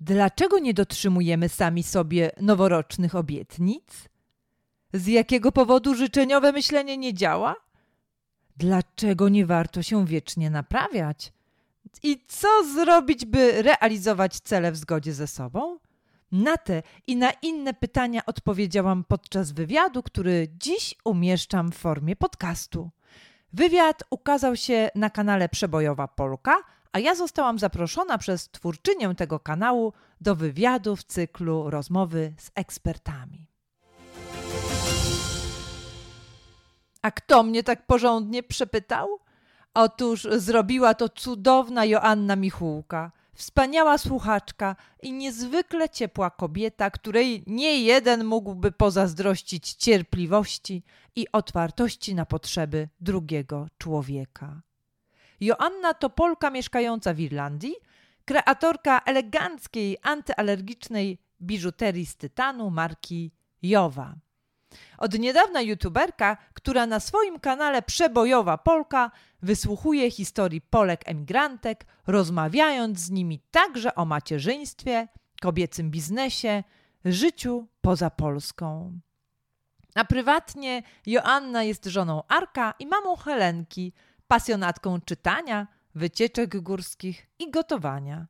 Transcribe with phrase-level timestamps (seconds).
[0.00, 4.08] Dlaczego nie dotrzymujemy sami sobie noworocznych obietnic?
[4.92, 7.56] Z jakiego powodu życzeniowe myślenie nie działa?
[8.56, 11.32] Dlaczego nie warto się wiecznie naprawiać?
[12.02, 15.78] I co zrobić, by realizować cele w zgodzie ze sobą?
[16.32, 22.90] Na te i na inne pytania odpowiedziałam podczas wywiadu, który dziś umieszczam w formie podcastu.
[23.52, 26.56] Wywiad ukazał się na kanale Przebojowa Polka,
[26.92, 33.46] a ja zostałam zaproszona przez twórczynię tego kanału do wywiadu w cyklu rozmowy z ekspertami.
[37.02, 39.08] A kto mnie tak porządnie przepytał?
[39.74, 48.24] Otóż zrobiła to cudowna Joanna Michółka, wspaniała słuchaczka i niezwykle ciepła kobieta, której nie jeden
[48.24, 50.82] mógłby pozazdrościć cierpliwości
[51.16, 54.62] i otwartości na potrzeby drugiego człowieka.
[55.40, 57.74] Joanna to Polka mieszkająca w Irlandii,
[58.24, 64.14] kreatorka eleganckiej, antyalergicznej biżuterii z tytanu marki Jowa.
[64.98, 69.10] Od niedawna youtuberka, która na swoim kanale Przebojowa Polka
[69.42, 75.08] wysłuchuje historii Polek emigrantek, rozmawiając z nimi także o macierzyństwie,
[75.40, 76.64] kobiecym biznesie,
[77.04, 79.00] życiu poza Polską.
[79.94, 83.92] A prywatnie Joanna jest żoną Arka i mamą Helenki,
[84.28, 88.26] pasjonatką czytania, wycieczek górskich i gotowania.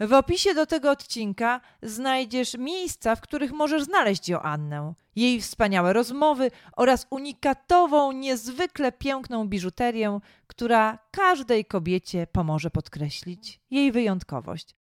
[0.00, 6.50] W opisie do tego odcinka znajdziesz miejsca, w których możesz znaleźć Joannę, jej wspaniałe rozmowy
[6.76, 14.76] oraz unikatową, niezwykle piękną biżuterię, która każdej kobiecie pomoże podkreślić jej wyjątkowość.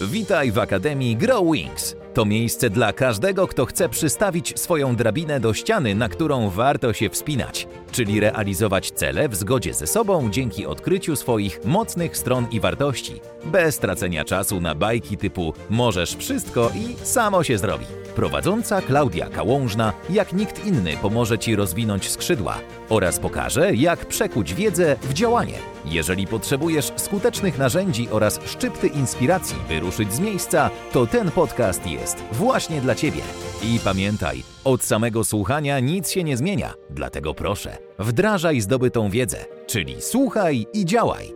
[0.00, 1.96] Witaj w Akademii Grow Wings.
[2.14, 7.10] To miejsce dla każdego, kto chce przystawić swoją drabinę do ściany, na którą warto się
[7.10, 13.20] wspinać, czyli realizować cele w zgodzie ze sobą dzięki odkryciu swoich mocnych stron i wartości,
[13.44, 17.86] bez tracenia czasu na bajki typu możesz wszystko i samo się zrobi.
[18.14, 22.58] Prowadząca Klaudia Kałążna, jak nikt inny, pomoże Ci rozwinąć skrzydła
[22.88, 25.58] oraz pokaże, jak przekuć wiedzę w działanie.
[25.84, 32.03] Jeżeli potrzebujesz skutecznych narzędzi oraz szczypty inspiracji, by ruszyć z miejsca, to ten podcast jest
[32.32, 33.22] właśnie dla Ciebie.
[33.62, 40.02] I pamiętaj, od samego słuchania nic się nie zmienia, dlatego proszę, wdrażaj zdobytą wiedzę, czyli
[40.02, 41.34] słuchaj i działaj.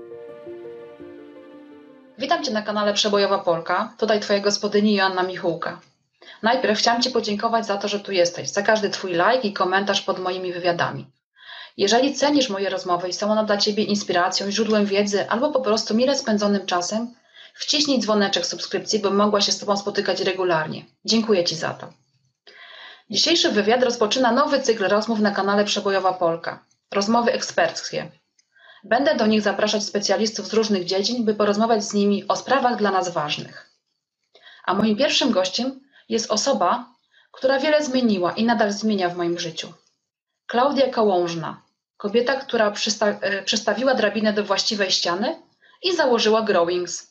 [2.18, 3.94] Witam Cię na kanale Przebojowa Polka.
[3.98, 5.80] Tutaj Twoja gospodyni Joanna Michułka.
[6.42, 10.02] Najpierw chciałam Ci podziękować za to, że tu jesteś, za każdy Twój like i komentarz
[10.02, 11.06] pod moimi wywiadami.
[11.76, 15.94] Jeżeli cenisz moje rozmowy i są one dla Ciebie inspiracją źródłem wiedzy, albo po prostu
[15.94, 17.14] mile spędzonym czasem,
[17.58, 20.84] wciśnij dzwoneczek subskrypcji, bym mogła się z Tobą spotykać regularnie.
[21.04, 21.92] Dziękuję Ci za to.
[23.10, 26.64] Dzisiejszy wywiad rozpoczyna nowy cykl rozmów na kanale Przebojowa Polka.
[26.90, 28.10] Rozmowy eksperckie.
[28.84, 32.90] Będę do nich zapraszać specjalistów z różnych dziedzin, by porozmawiać z nimi o sprawach dla
[32.90, 33.70] nas ważnych.
[34.64, 36.94] A moim pierwszym gościem jest osoba,
[37.32, 39.72] która wiele zmieniła i nadal zmienia w moim życiu.
[40.46, 41.62] Klaudia Kołążna,
[41.96, 45.42] kobieta, która przysta e, przystawiła drabinę do właściwej ściany
[45.82, 47.07] i założyła Growings,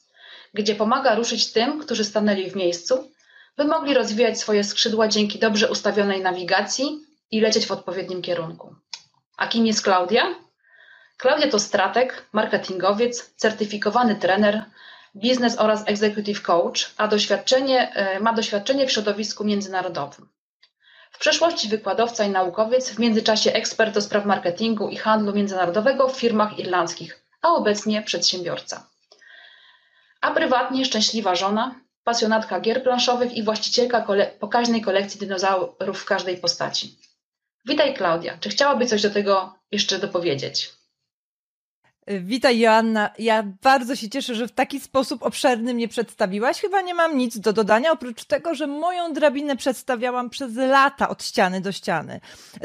[0.53, 3.12] gdzie pomaga ruszyć tym, którzy stanęli w miejscu,
[3.58, 7.00] by mogli rozwijać swoje skrzydła dzięki dobrze ustawionej nawigacji
[7.31, 8.75] i lecieć w odpowiednim kierunku.
[9.38, 10.35] A kim jest Klaudia?
[11.18, 14.66] Klaudia to strateg, marketingowiec, certyfikowany trener,
[15.16, 20.29] biznes oraz executive coach, a doświadczenie, e, ma doświadczenie w środowisku międzynarodowym.
[21.12, 26.19] W przeszłości wykładowca i naukowiec, w międzyczasie ekspert do spraw marketingu i handlu międzynarodowego w
[26.19, 28.88] firmach irlandzkich, a obecnie przedsiębiorca.
[30.22, 36.38] A prywatnie szczęśliwa żona, pasjonatka gier planszowych i właścicielka kole pokaźnej kolekcji dinozaurów w każdej
[36.38, 36.97] postaci.
[37.66, 40.76] Witaj Klaudia, czy chciałaby coś do tego jeszcze dopowiedzieć?
[42.07, 43.09] Witaj Joanna.
[43.19, 46.62] Ja bardzo się cieszę, że w taki sposób obszerny mnie przedstawiłaś.
[46.62, 51.23] Chyba nie mam nic do dodania, oprócz tego, że moją drabinę przedstawiałam przez lata od
[51.23, 52.19] ściany do ściany.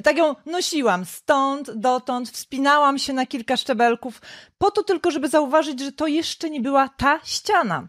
[0.04, 4.22] Tak ją nosiłam stąd, dotąd, wspinałam się na kilka szczebelków,
[4.58, 7.88] po to tylko, żeby zauważyć, że to jeszcze nie była ta ściana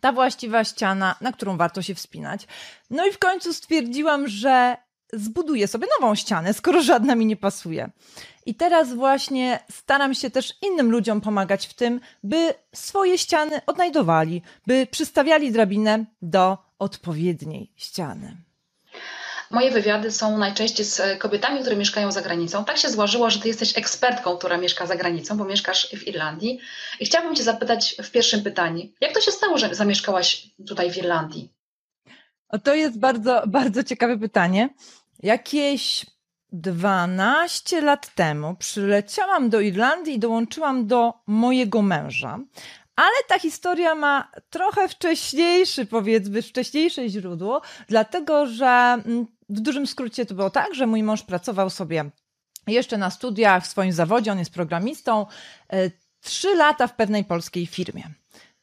[0.00, 2.46] ta właściwa ściana, na którą warto się wspinać.
[2.90, 4.76] No i w końcu stwierdziłam, że
[5.12, 7.90] zbuduję sobie nową ścianę, skoro żadna mi nie pasuje.
[8.46, 14.42] I teraz właśnie staram się też innym ludziom pomagać w tym, by swoje ściany odnajdowali,
[14.66, 18.36] by przystawiali drabinę do odpowiedniej ściany.
[19.50, 22.64] Moje wywiady są najczęściej z kobietami, które mieszkają za granicą.
[22.64, 26.60] Tak się złożyło, że ty jesteś ekspertką, która mieszka za granicą, bo mieszkasz w Irlandii.
[27.00, 30.96] I chciałabym cię zapytać w pierwszym pytaniu, jak to się stało, że zamieszkałaś tutaj w
[30.96, 31.55] Irlandii?
[32.48, 34.68] O, to jest bardzo, bardzo ciekawe pytanie.
[35.22, 36.06] Jakieś
[36.52, 42.38] 12 lat temu przyleciałam do Irlandii i dołączyłam do mojego męża.
[42.96, 50.26] Ale ta historia ma trochę wcześniejszy, powiedzmy, wcześniejsze źródło, dlatego że mm, w dużym skrócie
[50.26, 52.10] to było tak, że mój mąż pracował sobie
[52.66, 55.26] jeszcze na studiach w swoim zawodzie, on jest programistą,
[55.72, 55.90] e,
[56.20, 58.02] trzy lata w pewnej polskiej firmie.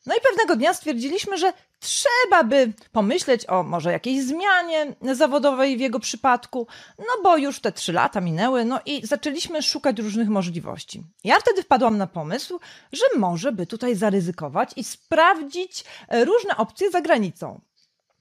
[0.05, 1.53] No i pewnego dnia stwierdziliśmy, że
[1.83, 6.67] trzeba by pomyśleć o może jakiejś zmianie zawodowej w jego przypadku,
[6.99, 11.03] no bo już te trzy lata minęły, no i zaczęliśmy szukać różnych możliwości.
[11.23, 12.59] Ja wtedy wpadłam na pomysł,
[12.91, 17.61] że może by tutaj zaryzykować i sprawdzić e, różne opcje za granicą.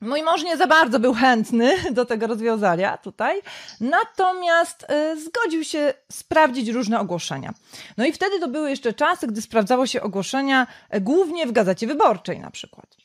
[0.03, 3.43] Mój mąż nie za bardzo był chętny do tego rozwiązania tutaj,
[3.81, 7.55] natomiast y, zgodził się sprawdzić różne ogłoszenia.
[7.97, 11.87] No i wtedy to były jeszcze czasy, gdy sprawdzało się ogłoszenia y, głównie w gazecie
[11.87, 13.02] wyborczej na przykład.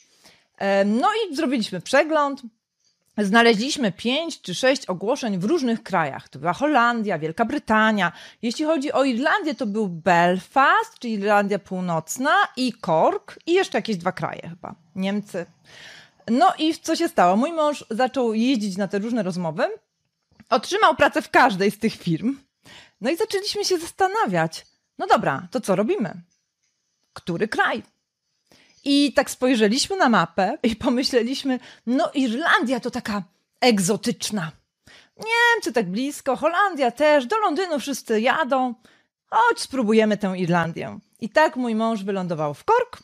[0.86, 2.42] No i zrobiliśmy przegląd.
[3.18, 6.30] Znaleźliśmy pięć czy sześć ogłoszeń w różnych krajach.
[6.30, 8.12] To była Holandia, Wielka Brytania.
[8.42, 13.98] Jeśli chodzi o Irlandię, to był Belfast, czyli Irlandia Północna i Cork i jeszcze jakieś
[13.98, 14.76] dwa kraje chyba.
[14.96, 15.46] Niemcy.
[16.28, 17.36] No i co się stało?
[17.36, 19.64] Mój mąż zaczął jeździć na te różne rozmowy,
[20.50, 22.38] otrzymał pracę w każdej z tych firm.
[23.02, 24.66] No i zaczęliśmy się zastanawiać.
[24.98, 26.14] No dobra, to co robimy?
[27.14, 27.84] Który kraj?
[28.86, 33.24] I tak spojrzeliśmy na mapę i pomyśleliśmy, no Irlandia to taka
[33.62, 34.52] egzotyczna.
[35.18, 38.74] Niemcy tak blisko, Holandia też, do Londynu wszyscy jadą.
[39.30, 41.00] Chodź, spróbujemy tę Irlandię.
[41.20, 43.04] I tak mój mąż wylądował w Cork,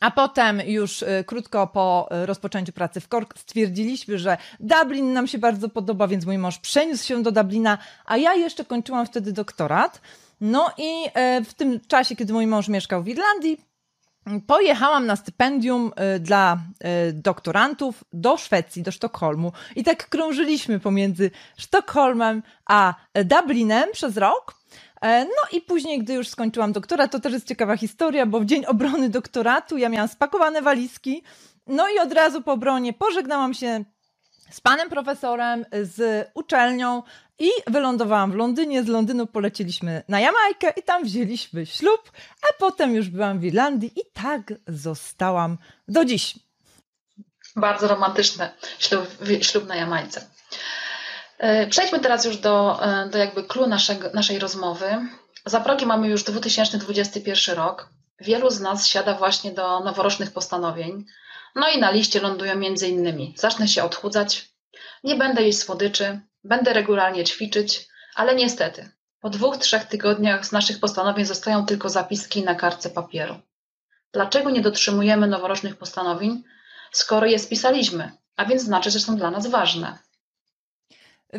[0.00, 5.26] a potem już y, krótko po y, rozpoczęciu pracy w Cork stwierdziliśmy, że Dublin nam
[5.26, 9.32] się bardzo podoba, więc mój mąż przeniósł się do Dublina, a ja jeszcze kończyłam wtedy
[9.32, 10.00] doktorat.
[10.40, 13.60] No i e, w tym czasie, kiedy mój mąż mieszkał w Irlandii,
[14.46, 16.58] pojechałam na stypendium y, dla
[17.12, 19.52] doktorantów do Szwecji, do Sztokholmu.
[19.76, 22.94] I tak krążyliśmy pomiędzy Sztokholmem a
[23.24, 24.60] Dublinem przez rok.
[25.00, 28.44] E, no i później, gdy już skończyłam doktorat, to też jest ciekawa historia, bo w
[28.44, 31.22] dzień obrony doktoratu ja miałam spakowane walizki,
[31.66, 33.84] no i od razu po obronie pożegnałam się
[34.50, 37.02] z panem profesorem, z uczelnią
[37.38, 38.82] i wylądowałam w Londynie.
[38.82, 42.12] Z Londynu polecieliśmy na Jamajkę i tam wzięliśmy ślub,
[42.42, 45.58] a potem już byłam w Irlandii i tak zostałam
[45.88, 46.38] do dziś.
[47.56, 49.06] Bardzo romantyczne ślub,
[49.42, 50.26] ślub na Jamajce.
[51.38, 54.86] E, przejdźmy teraz już do, e, do jakby naszego, naszej rozmowy.
[55.46, 57.88] Za progiem mamy już 2021 rok.
[58.20, 61.04] Wielu z nas siada właśnie do noworocznych postanowień.
[61.54, 63.34] No i na liście lądują między innymi.
[63.38, 64.48] Zacznę się odchudzać,
[65.04, 70.80] nie będę jeść słodyczy, będę regularnie ćwiczyć, ale niestety po dwóch, trzech tygodniach z naszych
[70.80, 73.40] postanowień zostają tylko zapiski na kartce papieru.
[74.12, 76.42] Dlaczego nie dotrzymujemy noworocznych postanowień,
[76.92, 79.98] skoro je spisaliśmy, a więc znaczy, że są dla nas ważne?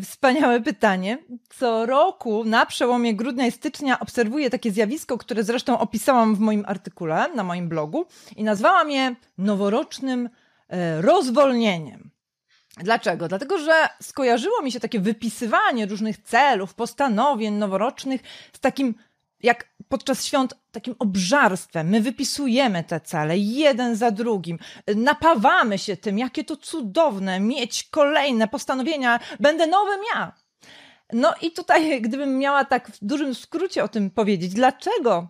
[0.03, 1.17] Wspaniałe pytanie.
[1.49, 6.63] Co roku na przełomie grudnia i stycznia obserwuję takie zjawisko, które zresztą opisałam w moim
[6.67, 8.05] artykule na moim blogu
[8.35, 10.29] i nazwałam je noworocznym
[10.69, 12.11] e, rozwolnieniem.
[12.77, 13.27] Dlaczego?
[13.27, 18.21] Dlatego, że skojarzyło mi się takie wypisywanie różnych celów, postanowień noworocznych
[18.53, 18.95] z takim
[19.43, 21.89] jak podczas świąt takim obżarstwem.
[21.89, 24.59] My wypisujemy te cele jeden za drugim,
[24.95, 30.33] napawamy się tym, jakie to cudowne mieć kolejne postanowienia, będę nowym ja.
[31.13, 35.27] No i tutaj, gdybym miała tak w dużym skrócie o tym powiedzieć, dlaczego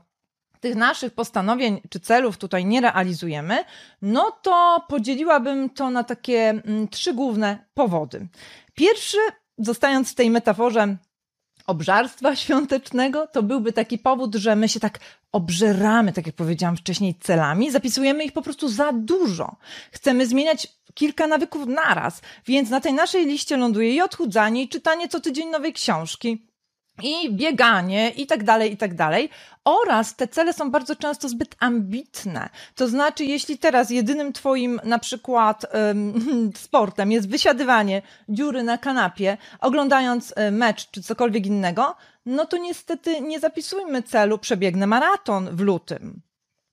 [0.59, 3.63] tych naszych postanowień czy celów tutaj nie realizujemy,
[4.01, 8.27] no to podzieliłabym to na takie mm, trzy główne powody.
[8.73, 9.17] Pierwszy,
[9.57, 10.97] zostając w tej metaforze
[11.67, 14.99] obżarstwa świątecznego, to byłby taki powód, że my się tak
[15.31, 19.55] obżeramy, tak jak powiedziałam wcześniej, celami, zapisujemy ich po prostu za dużo.
[19.91, 25.07] Chcemy zmieniać kilka nawyków naraz, więc na tej naszej liście ląduje i odchudzanie, i czytanie
[25.07, 26.50] co tydzień nowej książki,
[27.03, 29.29] i bieganie i tak dalej, i tak dalej.
[29.65, 32.49] Oraz te cele są bardzo często zbyt ambitne.
[32.75, 36.13] To znaczy, jeśli teraz jedynym twoim na przykład um,
[36.65, 43.21] sportem jest wysiadywanie dziury na kanapie, oglądając e, mecz czy cokolwiek innego, no to niestety
[43.21, 46.21] nie zapisujmy celu przebiegnę maraton w lutym.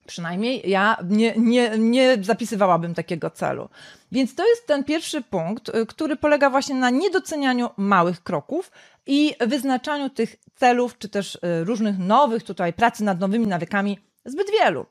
[0.08, 3.68] Przynajmniej ja nie, nie, nie zapisywałabym takiego celu.
[4.12, 8.70] Więc to jest ten pierwszy punkt, y, który polega właśnie na niedocenianiu małych kroków
[9.08, 14.50] i wyznaczaniu tych celów, czy też y, różnych nowych tutaj pracy nad nowymi nawykami zbyt
[14.50, 14.86] wielu.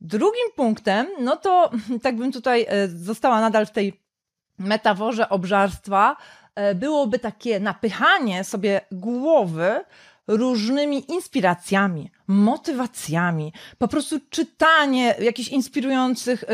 [0.00, 1.70] Drugim punktem, no to
[2.02, 4.00] tak bym tutaj y, została nadal w tej
[4.58, 6.16] metaforze obżarstwa,
[6.74, 9.80] byłoby takie napychanie sobie głowy
[10.26, 16.44] różnymi inspiracjami, motywacjami, po prostu czytanie jakichś inspirujących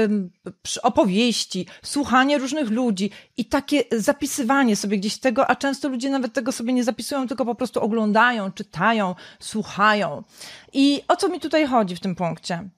[0.82, 6.52] opowieści, słuchanie różnych ludzi i takie zapisywanie sobie gdzieś tego, a często ludzie nawet tego
[6.52, 10.22] sobie nie zapisują, tylko po prostu oglądają, czytają, słuchają.
[10.72, 12.68] I o co mi tutaj chodzi w tym punkcie?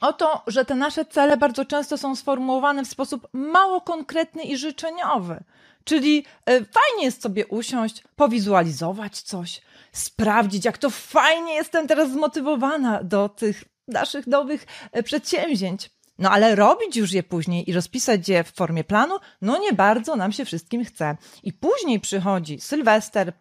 [0.00, 4.56] o to, że te nasze cele bardzo często są sformułowane w sposób mało konkretny i
[4.56, 5.44] życzeniowy.
[5.84, 9.60] Czyli e, fajnie jest sobie usiąść, powizualizować coś,
[9.94, 15.90] sprawdzić, jak to fajnie jestem teraz zmotywowana do tych naszych nowych e, przedsięwzięć.
[16.18, 20.16] No ale robić już je później i rozpisać je w formie planu, no nie bardzo
[20.16, 21.16] nam się wszystkim chce.
[21.42, 23.32] I później przychodzi Sylwester,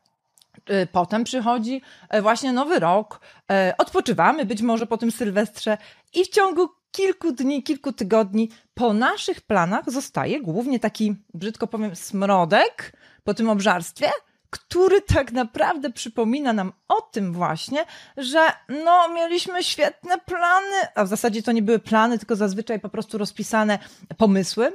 [0.69, 3.19] y, Potem przychodzi e, właśnie nowy rok,
[3.51, 5.77] e, odpoczywamy być może po tym Sylwestrze
[6.13, 11.95] i w ciągu kilku dni, kilku tygodni po naszych planach zostaje głównie taki, brzydko powiem,
[11.95, 12.93] smrodek
[13.23, 14.09] po tym obżarstwie,
[14.53, 17.85] który tak naprawdę przypomina nam o tym właśnie,
[18.17, 18.39] że
[18.85, 23.17] no, mieliśmy świetne plany, a w zasadzie to nie były plany, tylko zazwyczaj po prostu
[23.17, 23.79] rozpisane
[24.17, 24.73] pomysły.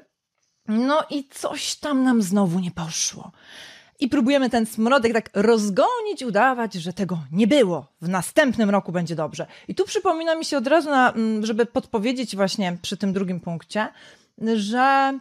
[0.69, 3.33] No i coś tam nam znowu nie poszło.
[4.01, 7.87] I próbujemy ten smrodek tak rozgonić, udawać, że tego nie było.
[8.01, 9.47] W następnym roku będzie dobrze.
[9.69, 13.41] I tu przypomina mi się od razu, na, mm, żeby podpowiedzieć właśnie przy tym drugim
[13.41, 13.89] punkcie,
[14.55, 15.19] że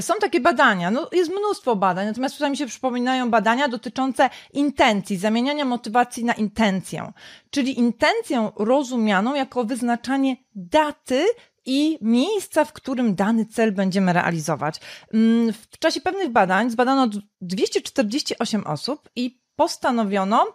[0.00, 5.16] są takie badania, no jest mnóstwo badań, natomiast tutaj mi się przypominają badania dotyczące intencji,
[5.16, 7.12] zamieniania motywacji na intencję,
[7.50, 11.26] czyli intencję rozumianą jako wyznaczanie daty
[11.66, 14.80] i miejsca, w którym dany cel będziemy realizować.
[15.14, 17.08] Mm, w czasie pewnych badań zbadano
[17.40, 20.46] 248 osób i postanowiono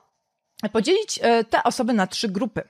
[0.71, 2.63] podzielić e, te osoby na trzy grupy.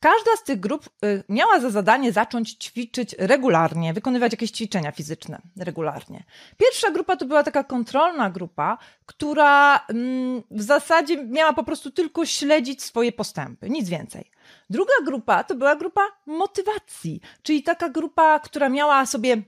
[0.00, 5.42] Każda z tych grup y, miała za zadanie zacząć ćwiczyć regularnie, wykonywać jakieś ćwiczenia fizyczne
[5.56, 6.24] regularnie.
[6.56, 12.26] Pierwsza grupa to była taka kontrolna grupa, która mm, w zasadzie miała po prostu tylko
[12.26, 14.30] śledzić swoje postępy, nic więcej.
[14.70, 19.42] Druga grupa to była grupa motywacji, czyli taka grupa, która miała sobie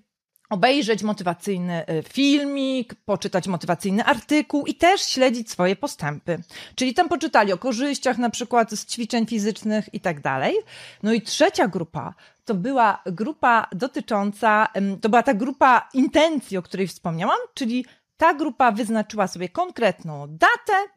[0.51, 6.43] obejrzeć motywacyjny y, filmik, poczytać motywacyjny artykuł i też śledzić swoje postępy.
[6.75, 10.57] Czyli tam poczytali o korzyściach na przykład z ćwiczeń fizycznych i tak dalej.
[11.03, 12.15] No i trzecia grupa
[12.45, 14.69] to była grupa dotycząca,
[15.01, 17.85] to była ta grupa intencji, o której wspomniałam, czyli
[18.17, 20.89] ta grupa wyznaczyła sobie konkretną datę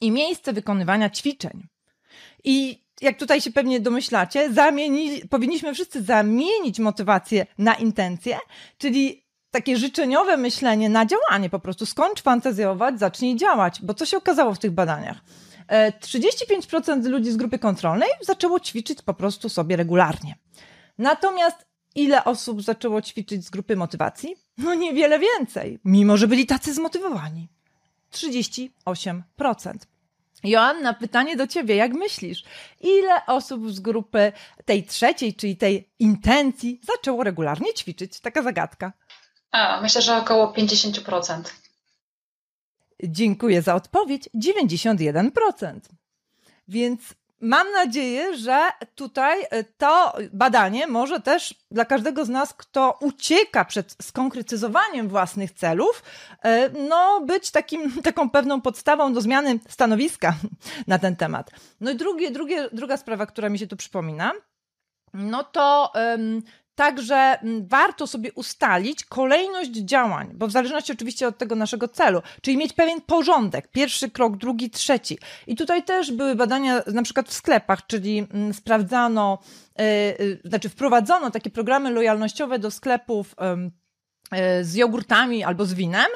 [0.00, 1.66] i miejsce wykonywania ćwiczeń.
[2.44, 8.38] I jak tutaj się pewnie domyślacie, zamieni, powinniśmy wszyscy zamienić motywację na intencję,
[8.78, 11.86] czyli takie życzeniowe myślenie na działanie po prostu.
[11.86, 15.16] Skończ fantazjować, zacznij działać, bo co się okazało w tych badaniach?
[15.68, 20.34] 35% e, ludzi z grupy kontrolnej zaczęło ćwiczyć po prostu sobie regularnie.
[20.98, 24.36] Natomiast ile osób zaczęło ćwiczyć z grupy motywacji?
[24.58, 27.48] No niewiele więcej, mimo że byli tacy zmotywowani.
[28.12, 28.68] 38%.
[30.46, 31.76] Joanna, pytanie do ciebie.
[31.76, 32.44] Jak myślisz,
[32.80, 34.32] ile osób z grupy
[34.64, 38.20] tej trzeciej, czyli tej intencji, zaczęło regularnie ćwiczyć?
[38.20, 38.92] Taka zagadka.
[39.50, 41.42] A, myślę, że około 50%.
[43.04, 44.28] Dziękuję za odpowiedź.
[44.34, 45.80] 91%.
[46.68, 47.00] Więc
[47.40, 53.64] Mam nadzieję, że tutaj e, to badanie może też dla każdego z nas, kto ucieka
[53.64, 56.02] przed skonkretyzowaniem własnych celów,
[56.42, 60.34] e, no być takim, taką pewną podstawą do zmiany stanowiska
[60.86, 61.50] na ten temat.
[61.80, 64.32] No i drugie, drugie, druga sprawa, która mi się tu przypomina,
[65.14, 66.42] no to um,
[66.76, 72.22] Także mm, warto sobie ustalić kolejność działań, bo w zależności oczywiście od tego naszego celu,
[72.42, 75.18] czyli mieć pewien porządek, pierwszy krok, drugi, trzeci.
[75.46, 79.38] I tutaj też były badania na przykład w sklepach, czyli mm, sprawdzano,
[79.78, 83.34] yy, znaczy wprowadzono takie programy lojalnościowe do sklepów.
[83.40, 86.06] Yy, z jogurtami albo z winem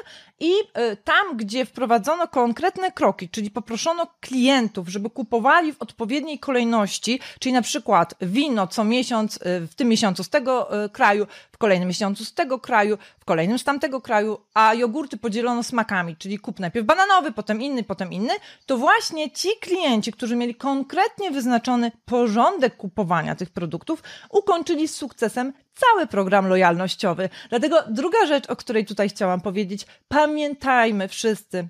[0.41, 7.19] i y, tam, gdzie wprowadzono konkretne kroki, czyli poproszono klientów, żeby kupowali w odpowiedniej kolejności,
[7.39, 11.57] czyli na przykład wino co miesiąc, y, w tym miesiącu z tego y, kraju, w
[11.57, 16.39] kolejnym miesiącu z tego kraju, w kolejnym z tamtego kraju, a jogurty podzielono smakami, czyli
[16.39, 18.33] kup najpierw bananowy, potem inny, potem inny,
[18.65, 25.53] to właśnie ci klienci, którzy mieli konkretnie wyznaczony porządek kupowania tych produktów, ukończyli z sukcesem
[25.73, 27.29] cały program lojalnościowy.
[27.49, 31.67] Dlatego druga rzecz, o której tutaj chciałam powiedzieć, pamiętajcie, pamiętajmy wszyscy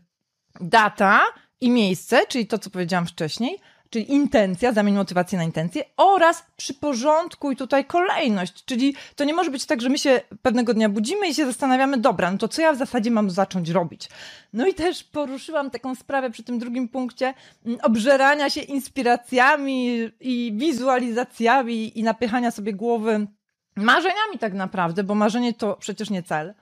[0.59, 1.21] data
[1.61, 7.55] i miejsce, czyli to, co powiedziałam wcześniej, czyli intencja, zamień motywację na intencję oraz przyporządkuj
[7.55, 11.33] tutaj kolejność, czyli to nie może być tak, że my się pewnego dnia budzimy i
[11.33, 14.09] się zastanawiamy, dobra, no to co ja w zasadzie mam zacząć robić?
[14.53, 17.33] No i też poruszyłam taką sprawę przy tym drugim punkcie
[17.65, 23.27] mm, obżerania się inspiracjami i wizualizacjami i napychania sobie głowy
[23.75, 26.53] marzeniami tak naprawdę, bo marzenie to przecież nie cel.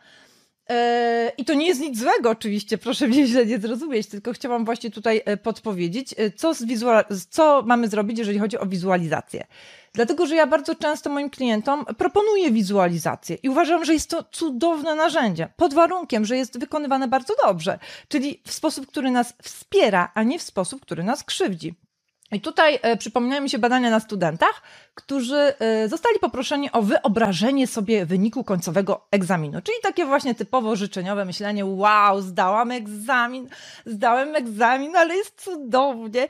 [0.69, 4.65] E, I to nie jest nic złego, oczywiście, proszę mnie źle nie zrozumieć, tylko chciałam
[4.65, 6.53] właśnie tutaj e, podpowiedzieć, e, co,
[7.29, 9.47] co mamy zrobić, jeżeli chodzi o wizualizację.
[9.93, 14.95] Dlatego, że ja bardzo często moim klientom proponuję wizualizację i uważam, że jest to cudowne
[14.95, 20.23] narzędzie, pod warunkiem, że jest wykonywane bardzo dobrze, czyli w sposób, który nas wspiera, a
[20.23, 21.75] nie w sposób, który nas krzywdzi.
[22.31, 24.62] I tutaj e, przypominają mi się badania na studentach,
[24.95, 29.62] którzy e, zostali poproszeni o wyobrażenie sobie wyniku końcowego egzaminu.
[29.62, 33.50] Czyli takie właśnie typowo życzeniowe myślenie: wow, zdałam egzamin,
[33.86, 36.27] zdałem egzamin, ale jest cudownie.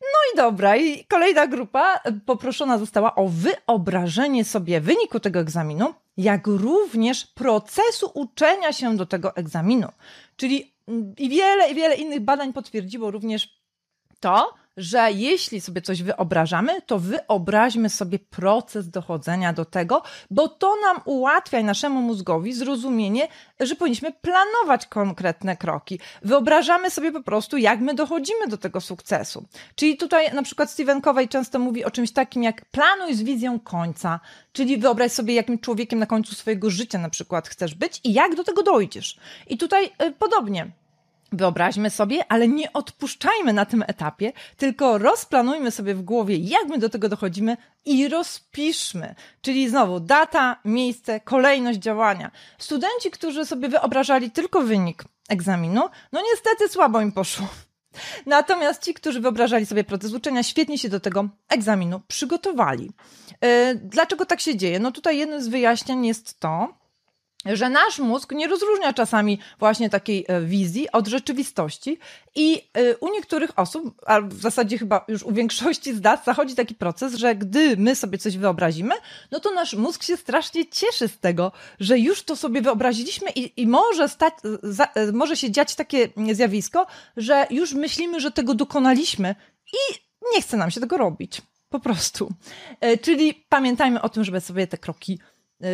[0.00, 5.94] No i dobra, i kolejna grupa e, poproszona została o wyobrażenie sobie wyniku tego egzaminu,
[6.16, 9.88] jak również procesu uczenia się do tego egzaminu.
[10.36, 13.60] Czyli mm, i wiele, i wiele innych badań potwierdziło również
[14.20, 20.76] to, że jeśli sobie coś wyobrażamy, to wyobraźmy sobie proces dochodzenia do tego, bo to
[20.82, 23.28] nam ułatwia naszemu mózgowi zrozumienie,
[23.60, 26.00] że powinniśmy planować konkretne kroki.
[26.22, 29.44] Wyobrażamy sobie po prostu, jak my dochodzimy do tego sukcesu.
[29.74, 33.60] Czyli tutaj na przykład Steven Covey często mówi o czymś takim jak planuj z wizją
[33.60, 34.20] końca,
[34.52, 38.34] czyli wyobraź sobie, jakim człowiekiem na końcu swojego życia na przykład chcesz być i jak
[38.34, 39.16] do tego dojdziesz.
[39.46, 40.70] I tutaj y, podobnie
[41.32, 46.78] Wyobraźmy sobie, ale nie odpuszczajmy na tym etapie, tylko rozplanujmy sobie w głowie, jak my
[46.78, 49.14] do tego dochodzimy i rozpiszmy.
[49.42, 52.30] Czyli znowu data, miejsce, kolejność działania.
[52.58, 55.82] Studenci, którzy sobie wyobrażali tylko wynik egzaminu,
[56.12, 57.46] no niestety słabo im poszło.
[58.26, 62.90] Natomiast ci, którzy wyobrażali sobie proces uczenia, świetnie się do tego egzaminu przygotowali.
[63.42, 64.78] Yy, dlaczego tak się dzieje?
[64.78, 66.79] No tutaj jednym z wyjaśnień jest to,
[67.44, 71.98] że nasz mózg nie rozróżnia czasami właśnie takiej e, wizji od rzeczywistości
[72.34, 76.54] i e, u niektórych osób, a w zasadzie chyba już u większości z nas zachodzi
[76.54, 78.94] taki proces, że gdy my sobie coś wyobrazimy,
[79.30, 83.62] no to nasz mózg się strasznie cieszy z tego, że już to sobie wyobraziliśmy i,
[83.62, 88.54] i może, stać, za, e, może się dziać takie zjawisko, że już myślimy, że tego
[88.54, 89.34] dokonaliśmy
[89.72, 89.94] i
[90.34, 91.42] nie chce nam się tego robić.
[91.68, 92.32] Po prostu.
[93.02, 95.18] Czyli pamiętajmy o tym, żeby sobie te kroki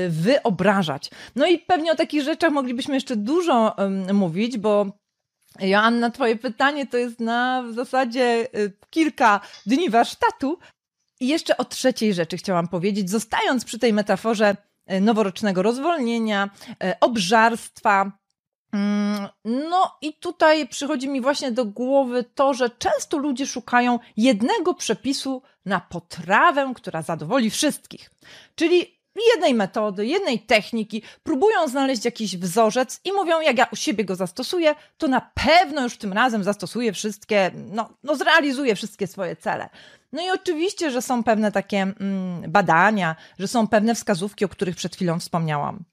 [0.08, 1.10] wyobrażać.
[1.36, 3.76] No i pewnie o takich rzeczach moglibyśmy jeszcze dużo
[4.12, 4.86] mówić, bo
[5.60, 10.58] Joanna, twoje pytanie to jest na w zasadzie y, kilka dni warsztatu.
[11.20, 14.56] I jeszcze o trzeciej rzeczy chciałam powiedzieć, zostając przy tej metaforze
[14.92, 16.50] y, noworocznego rozwolnienia,
[17.00, 18.12] obżarstwa.
[18.72, 24.74] Mm, no i tutaj przychodzi mi właśnie do głowy to, że często ludzie szukają jednego
[24.74, 28.10] przepisu na potrawę, która zadowoli wszystkich.
[28.54, 28.95] Czyli
[29.34, 34.16] jednej metody, jednej techniki, próbują znaleźć jakiś wzorzec i mówią, jak ja u siebie go
[34.16, 39.68] zastosuję, to na pewno już tym razem zastosuję wszystkie, no, no zrealizuję wszystkie swoje cele.
[40.12, 44.76] No i oczywiście, że są pewne takie mm, badania, że są pewne wskazówki, o których
[44.76, 45.84] przed chwilą wspomniałam.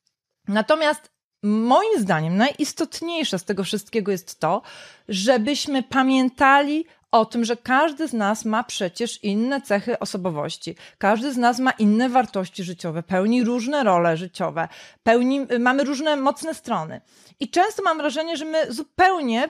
[0.47, 4.61] Natomiast moim zdaniem najistotniejsze z tego wszystkiego jest to,
[5.07, 11.37] żebyśmy pamiętali o tym, że każdy z nas ma przecież inne cechy osobowości, każdy z
[11.37, 14.67] nas ma inne wartości życiowe, pełni różne role życiowe,
[15.03, 17.01] pełni, mamy różne mocne strony.
[17.39, 19.49] I często mam wrażenie, że my zupełnie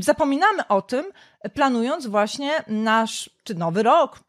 [0.00, 1.06] zapominamy o tym,
[1.54, 4.20] planując właśnie nasz czy nowy rok,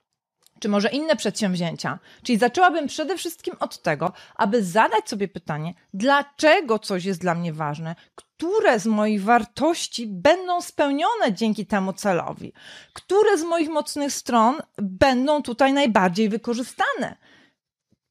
[0.61, 1.99] czy może inne przedsięwzięcia.
[2.23, 7.53] Czyli zaczęłabym przede wszystkim od tego, aby zadać sobie pytanie, dlaczego coś jest dla mnie
[7.53, 12.53] ważne, które z moich wartości będą spełnione dzięki temu celowi,
[12.93, 17.17] które z moich mocnych stron będą tutaj najbardziej wykorzystane.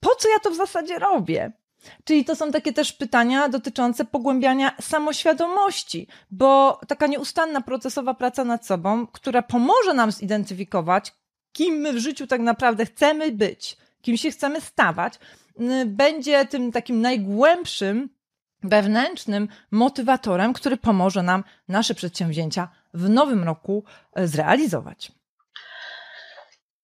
[0.00, 1.52] Po co ja to w zasadzie robię?
[2.04, 8.66] Czyli to są takie też pytania dotyczące pogłębiania samoświadomości, bo taka nieustanna procesowa praca nad
[8.66, 11.12] sobą, która pomoże nam zidentyfikować,
[11.52, 15.14] kim my w życiu tak naprawdę chcemy być, kim się chcemy stawać,
[15.86, 18.08] będzie tym takim najgłębszym,
[18.62, 23.84] wewnętrznym motywatorem, który pomoże nam nasze przedsięwzięcia w nowym roku
[24.14, 25.12] e, zrealizować.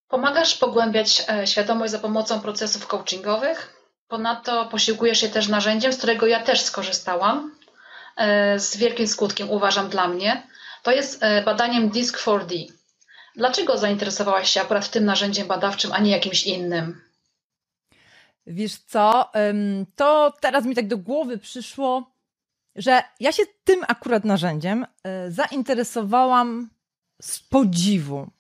[0.08, 3.76] Pomagasz pogłębiać e, świadomość za pomocą procesów coachingowych.
[4.08, 7.56] Ponadto posiłkujesz się też narzędziem, z którego ja też skorzystałam.
[8.16, 10.46] E, z wielkim skutkiem uważam dla mnie.
[10.82, 12.72] To jest badaniem DISC-4D.
[13.36, 17.00] Dlaczego zainteresowałaś się akurat tym narzędziem badawczym, a nie jakimś innym?
[18.46, 19.30] Wiesz co,
[19.96, 22.10] to teraz mi tak do głowy przyszło,
[22.76, 26.70] że ja się tym akurat narzędziem e, zainteresowałam
[27.22, 28.30] z podziwu.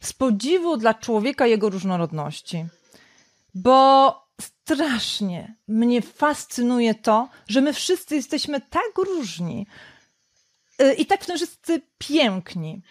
[0.00, 2.66] Z podziwu dla człowieka jego różnorodności.
[3.54, 9.66] Bo strasznie mnie fascynuje to, że my wszyscy jesteśmy tak różni
[10.78, 12.82] e, i tak wszyscy piękni.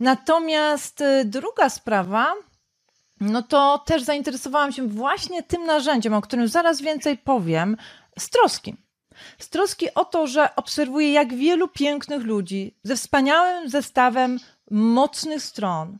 [0.00, 2.32] Natomiast y, druga sprawa,
[3.20, 7.76] no to też zainteresowałam się właśnie tym narzędziem, o którym zaraz więcej powiem,
[8.18, 8.76] z troski.
[9.38, 14.38] Z troski o to, że obserwuję, jak wielu pięknych ludzi ze wspaniałym zestawem
[14.70, 15.98] mocnych stron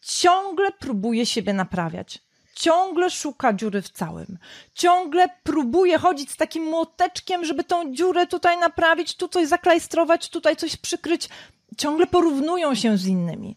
[0.00, 2.18] ciągle próbuje siebie naprawiać.
[2.54, 4.38] Ciągle szuka dziury w całym.
[4.74, 10.56] Ciągle próbuje chodzić z takim młoteczkiem, żeby tą dziurę tutaj naprawić, tu coś zaklajstrować, tutaj
[10.56, 11.28] coś przykryć
[11.76, 13.56] ciągle porównują się z innymi.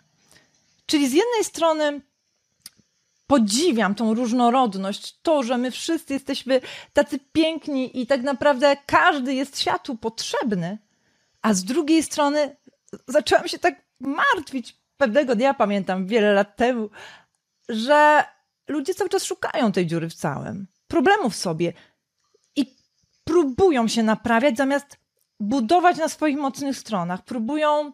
[0.86, 2.02] Czyli z jednej strony
[3.28, 6.62] podziwiam tą różnorodność, to, że my wszyscy jesteśmy
[6.93, 10.78] tacy piękni i tak naprawdę każdy jest światu potrzebny,
[11.41, 12.56] a z drugiej strony
[13.08, 16.89] zaczęłam się tak martwić pewnego dnia, pamiętam wiele lat temu,
[17.69, 18.24] że
[18.67, 21.74] ludzie cały czas szukają tej dziury w całym, problemów w sobie
[22.56, 22.76] i
[23.24, 24.97] próbują się naprawiać zamiast
[25.39, 27.93] budować na swoich mocnych stronach, próbują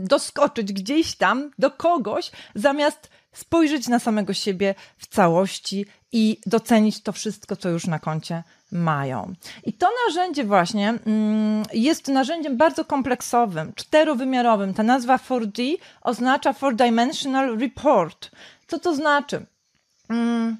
[0.00, 7.12] doskoczyć gdzieś tam do kogoś, zamiast spojrzeć na samego siebie w całości i docenić to
[7.12, 9.34] wszystko, co już na koncie mają.
[9.64, 14.74] I to narzędzie właśnie mm, jest narzędziem bardzo kompleksowym, czterowymiarowym.
[14.74, 18.30] Ta nazwa 4D oznacza Four Dimensional Report.
[18.66, 19.46] Co to znaczy?
[20.08, 20.56] Mm,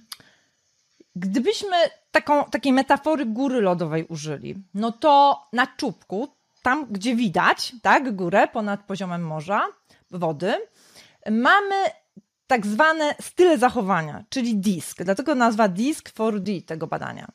[1.17, 1.77] gdybyśmy
[2.11, 6.29] taką, takiej metafory góry lodowej użyli, no to na czubku,
[6.63, 9.67] tam gdzie widać, tak, górę ponad poziomem morza,
[10.11, 10.55] wody,
[11.31, 11.75] mamy
[12.47, 15.03] tak zwane style zachowania, czyli DISC.
[15.03, 17.29] Dlatego nazwa DISC 4D tego badania.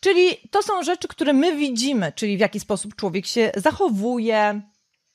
[0.00, 4.60] Czyli to są rzeczy, które my widzimy, czyli w jaki sposób człowiek się zachowuje,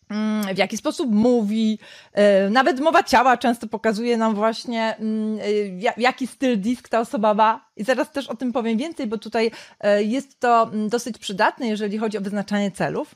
[0.09, 1.79] mm, w jaki sposób mówi.
[2.13, 7.33] E, nawet mowa ciała często pokazuje nam właśnie, mm, e, jaki styl disk ta osoba
[7.33, 7.65] ma.
[7.75, 11.67] I zaraz też o tym powiem więcej, bo tutaj e, jest to mm, dosyć przydatne,
[11.67, 13.15] jeżeli chodzi o wyznaczanie celów.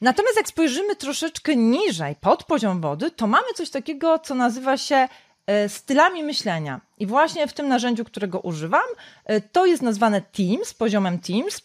[0.00, 5.08] Natomiast jak spojrzymy troszeczkę niżej, pod poziom wody, to mamy coś takiego, co nazywa się
[5.50, 6.80] E, stylami myślenia.
[6.98, 8.86] I właśnie w tym narzędziu, którego używam,
[9.24, 11.60] e, to jest nazwane Teams, poziomem Teams.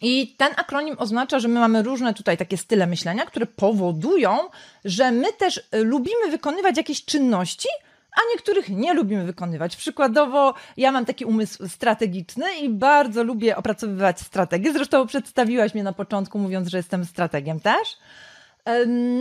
[0.00, 4.38] I ten akronim oznacza, że my mamy różne tutaj takie style myślenia, które powodują,
[4.84, 7.68] że my też e, lubimy wykonywać jakieś czynności,
[8.16, 9.76] a niektórych nie lubimy wykonywać.
[9.76, 14.72] Przykładowo, ja mam taki umysł strategiczny i bardzo lubię opracowywać strategię.
[14.72, 17.96] Zresztą przedstawiłaś mnie na początku, mówiąc, że jestem strategiem też.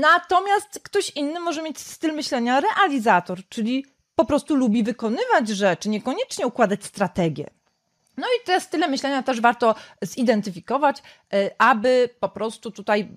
[0.02, 6.48] Natomiast ktoś inny może mieć styl myślenia realizator, czyli po prostu lubi wykonywać rzeczy, niekoniecznie
[6.48, 7.50] układać strategię.
[8.18, 13.10] No i te style myślenia też warto zidentyfikować, e, aby po prostu tutaj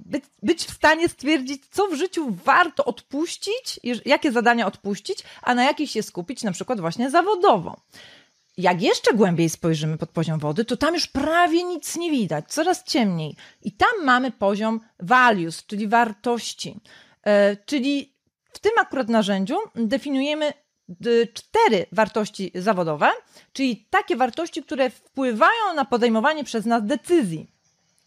[0.43, 5.91] być, w stanie stwierdzić, co w życiu warto odpuścić, jakie zadania odpuścić, a na jakich
[5.91, 7.81] się skupić, na przykład właśnie zawodowo.
[8.57, 12.85] Jak jeszcze głębiej spojrzymy pod poziom wody, to tam już prawie nic nie widać, coraz
[12.85, 13.37] ciemniej.
[13.63, 16.81] I tam mamy poziom values, czyli wartości.
[17.27, 18.15] E, czyli
[18.53, 20.53] w tym akurat narzędziu definiujemy
[21.35, 23.11] cztery wartości zawodowe,
[23.53, 27.55] czyli takie wartości, które wpływają na podejmowanie przez nas decyzji.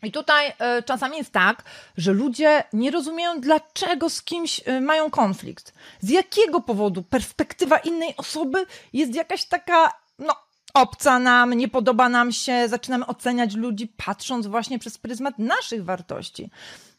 [0.03, 1.63] I tutaj y, czasami jest tak,
[1.97, 5.73] że ludzie nie rozumieją, dlaczego z kimś y, mają konflikt.
[5.99, 10.35] Z jakiego powodu perspektywa innej osoby jest jakaś taka, no,
[10.73, 16.49] obca nam, nie podoba nam się, zaczynamy oceniać ludzi patrząc właśnie przez pryzmat naszych wartości.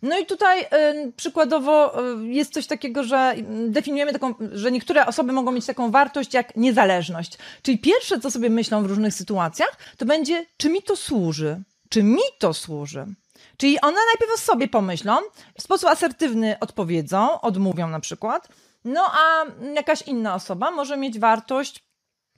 [0.03, 3.35] No i tutaj y, przykładowo y, jest coś takiego, że
[3.69, 7.39] definiujemy taką, że niektóre osoby mogą mieć taką wartość jak niezależność.
[7.63, 11.63] Czyli pierwsze, co sobie myślą w różnych sytuacjach, to będzie, czy mi to służy?
[11.89, 13.07] Czy mi to służy?
[13.57, 15.17] Czyli one najpierw o sobie pomyślą,
[15.59, 18.49] w sposób asertywny odpowiedzą, odmówią na przykład,
[18.85, 21.85] no a jakaś inna osoba może mieć wartość,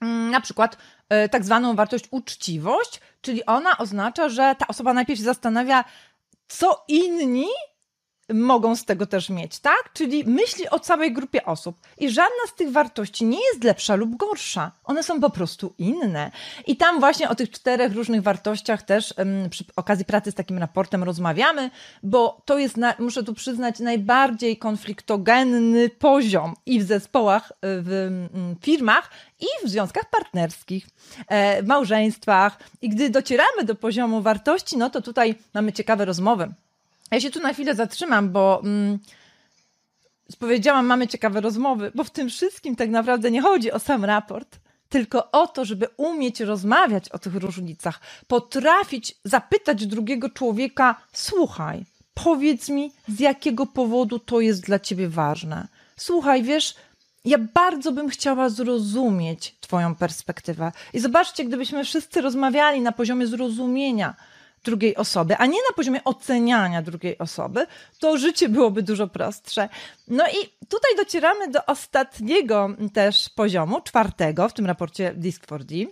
[0.01, 0.77] mm, na przykład
[1.25, 5.85] y, tak zwaną wartość uczciwość, czyli ona oznacza, że ta osoba najpierw się zastanawia,
[6.59, 7.49] co inni
[8.35, 9.91] mogą z tego też mieć, tak?
[9.95, 11.77] Czyli myśli o całej grupie osób.
[11.99, 14.73] I żadna z tych wartości nie jest lepsza lub gorsza.
[14.85, 16.31] One są po prostu inne.
[16.67, 20.59] I tam właśnie o tych czterech różnych wartościach też um, przy okazji pracy z takim
[20.59, 21.71] raportem rozmawiamy,
[22.03, 28.11] bo to jest, na, muszę tu przyznać, najbardziej konfliktogenny poziom i w zespołach, w
[28.63, 30.87] firmach, i w związkach partnerskich,
[31.29, 32.59] e, w małżeństwach.
[32.83, 36.53] I gdy docieramy do poziomu wartości, no to tutaj mamy ciekawe rozmowy.
[37.11, 38.99] Ja się tu na chwilę zatrzymam, bo mm,
[40.39, 44.59] powiedziałam, mamy ciekawe rozmowy, bo w tym wszystkim tak naprawdę nie chodzi o sam raport,
[44.89, 52.69] tylko o to, żeby umieć rozmawiać o tych różnicach, potrafić zapytać drugiego człowieka: Słuchaj, powiedz
[52.69, 55.69] mi, z jakiego powodu to jest dla ciebie ważne.
[55.97, 56.75] Słuchaj, wiesz,
[57.25, 60.73] ja bardzo bym chciała zrozumieć Twoją perspektywę.
[60.93, 64.15] I zobaczcie, gdybyśmy wszyscy rozmawiali na poziomie zrozumienia
[64.65, 67.67] drugiej osoby, a nie na poziomie oceniania drugiej osoby,
[67.99, 69.69] to życie byłoby dużo prostsze.
[70.09, 75.87] No i tutaj docieramy do ostatniego też poziomu, czwartego w tym raporcie DISC4D,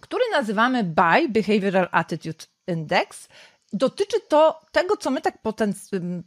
[0.00, 3.28] który nazywamy BY, Behavioral Attitude Index,
[3.72, 5.38] dotyczy to tego, co my tak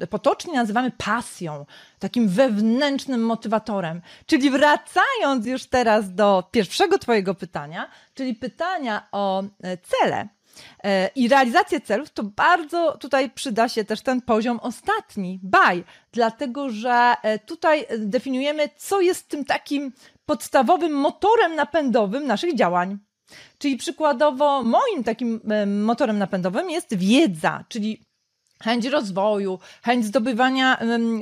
[0.10, 1.66] potocznie nazywamy pasją,
[2.00, 4.02] takim wewnętrznym motywatorem.
[4.26, 9.44] Czyli wracając już teraz do pierwszego Twojego pytania, czyli pytania o
[9.82, 10.28] cele.
[10.84, 16.70] E, I realizację celów to bardzo tutaj przyda się też ten poziom ostatni, baj, dlatego
[16.70, 19.92] że e, tutaj definiujemy, co jest tym takim
[20.26, 22.98] podstawowym motorem napędowym naszych działań.
[23.58, 25.42] Czyli przykładowo moim takim
[25.84, 28.02] motorem napędowym jest wiedza, czyli
[28.64, 30.80] chęć rozwoju, chęć zdobywania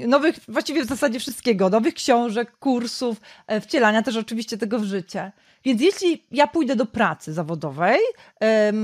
[0.08, 5.32] nowych, właściwie w zasadzie wszystkiego, nowych książek, kursów, e, wcielania też oczywiście tego w życie.
[5.65, 7.99] Więc jeśli ja pójdę do pracy zawodowej,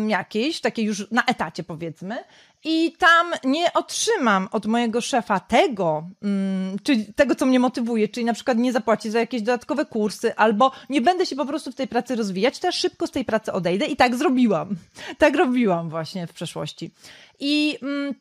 [0.07, 2.23] jakiejś, takiej już na etacie powiedzmy,
[2.63, 8.25] i tam nie otrzymam od mojego szefa tego, mm, czyli tego, co mnie motywuje, czyli
[8.25, 11.75] na przykład nie zapłaci za jakieś dodatkowe kursy, albo nie będę się po prostu w
[11.75, 14.75] tej pracy rozwijać, to ja szybko z tej pracy odejdę i tak zrobiłam.
[15.17, 16.91] Tak robiłam właśnie w przeszłości.
[17.39, 18.15] I mm,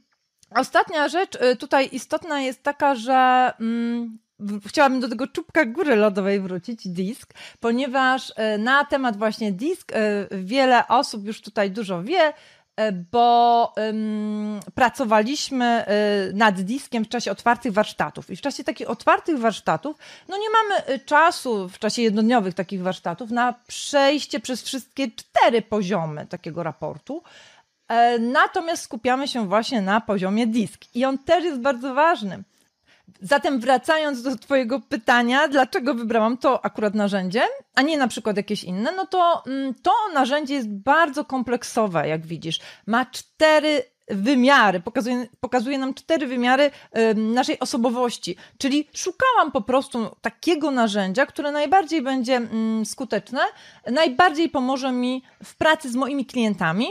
[0.51, 4.19] ostatnia rzecz y, tutaj istotna jest taka, że mm,
[4.67, 9.97] chciałabym do tego czubka góry lodowej wrócić, disk, ponieważ y, na temat właśnie disk y,
[10.33, 12.33] wiele osób już tutaj dużo wie,
[13.13, 15.85] bo um, pracowaliśmy
[16.35, 18.31] nad diskiem w czasie otwartych warsztatów.
[18.31, 19.97] I w czasie takich otwartych warsztatów,
[20.29, 26.27] no nie mamy czasu w czasie jednodniowych takich warsztatów na przejście przez wszystkie cztery poziomy
[26.27, 27.23] takiego raportu.
[27.89, 32.43] E, natomiast skupiamy się właśnie na poziomie disk i on też jest bardzo ważny.
[33.21, 37.43] Zatem wracając do Twojego pytania, dlaczego wybrałam to akurat narzędzie,
[37.75, 42.27] a nie na przykład jakieś inne, no to mm, to narzędzie jest bardzo kompleksowe, jak
[42.27, 42.61] widzisz.
[42.87, 46.71] Ma cztery wymiary, pokazuje, pokazuje nam cztery wymiary
[47.15, 48.37] naszej osobowości.
[48.59, 53.41] Czyli szukałam po prostu takiego narzędzia, które najbardziej będzie mm, skuteczne,
[53.91, 56.87] najbardziej pomoże mi w pracy z moimi klientami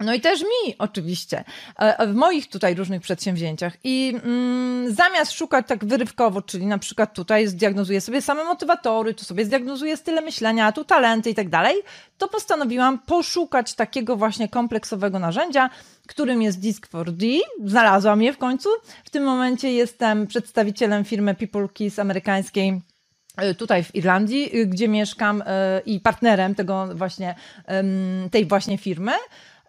[0.00, 1.44] no i też mi, oczywiście,
[1.78, 3.76] e, e, w moich tutaj różnych przedsięwzięciach.
[3.84, 9.24] I mm, zamiast szukać tak wyrywkowo, czyli na przykład tutaj zdiagnozuję sobie same motywatory, tu
[9.24, 11.76] sobie zdiagnozuję style myślenia, tu talenty i tak dalej,
[12.18, 15.70] to postanowiłam poszukać takiego właśnie kompleksowego narzędzia,
[16.06, 17.38] którym jest Disk4D.
[17.64, 18.68] Znalazłam je w końcu.
[19.04, 22.80] W tym momencie jestem przedstawicielem firmy People Keys amerykańskiej
[23.36, 25.42] e, tutaj w Irlandii, gdzie mieszkam
[25.86, 27.34] i partnerem tego właśnie,
[28.30, 29.12] tej właśnie firmy.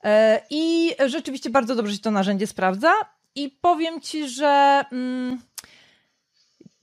[0.03, 2.93] E, I rzeczywiście bardzo dobrze się to narzędzie sprawdza.
[3.35, 5.39] I powiem Ci, że mm,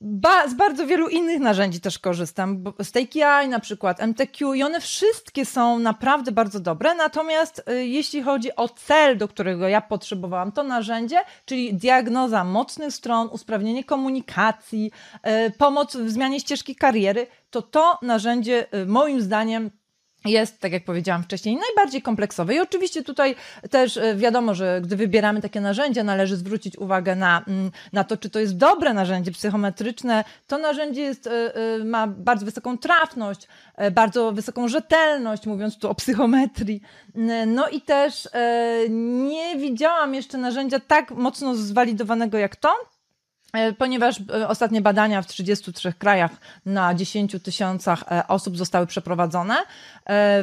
[0.01, 2.63] ba z bardzo wielu innych narzędzi też korzystam.
[2.83, 6.95] Z TakeEye na przykład, MTQ i one wszystkie są naprawdę bardzo dobre.
[6.95, 12.93] Natomiast y, jeśli chodzi o cel, do którego ja potrzebowałam, to narzędzie, czyli diagnoza mocnych
[12.93, 14.91] stron, usprawnienie komunikacji,
[15.47, 19.71] y, pomoc w zmianie ścieżki kariery, to to narzędzie y, moim zdaniem
[20.25, 22.55] jest, tak jak powiedziałam wcześniej, najbardziej kompleksowy.
[22.55, 23.35] I oczywiście tutaj
[23.69, 28.17] też e, wiadomo, że gdy wybieramy takie narzędzia, należy zwrócić uwagę na, mm, na to,
[28.17, 30.23] czy to jest dobre narzędzie psychometryczne.
[30.47, 33.47] To narzędzie jest, e, e, ma bardzo wysoką trafność,
[33.91, 36.81] bardzo wysoką rzetelność, mówiąc tu o psychometrii.
[37.47, 38.29] No i też
[38.89, 42.69] nie widziałam jeszcze narzędzia tak mocno zwalidowanego jak to.
[43.53, 46.31] E, ponieważ e, ostatnie badania w 33 krajach
[46.65, 49.55] na 10 tysiącach e, osób zostały przeprowadzone,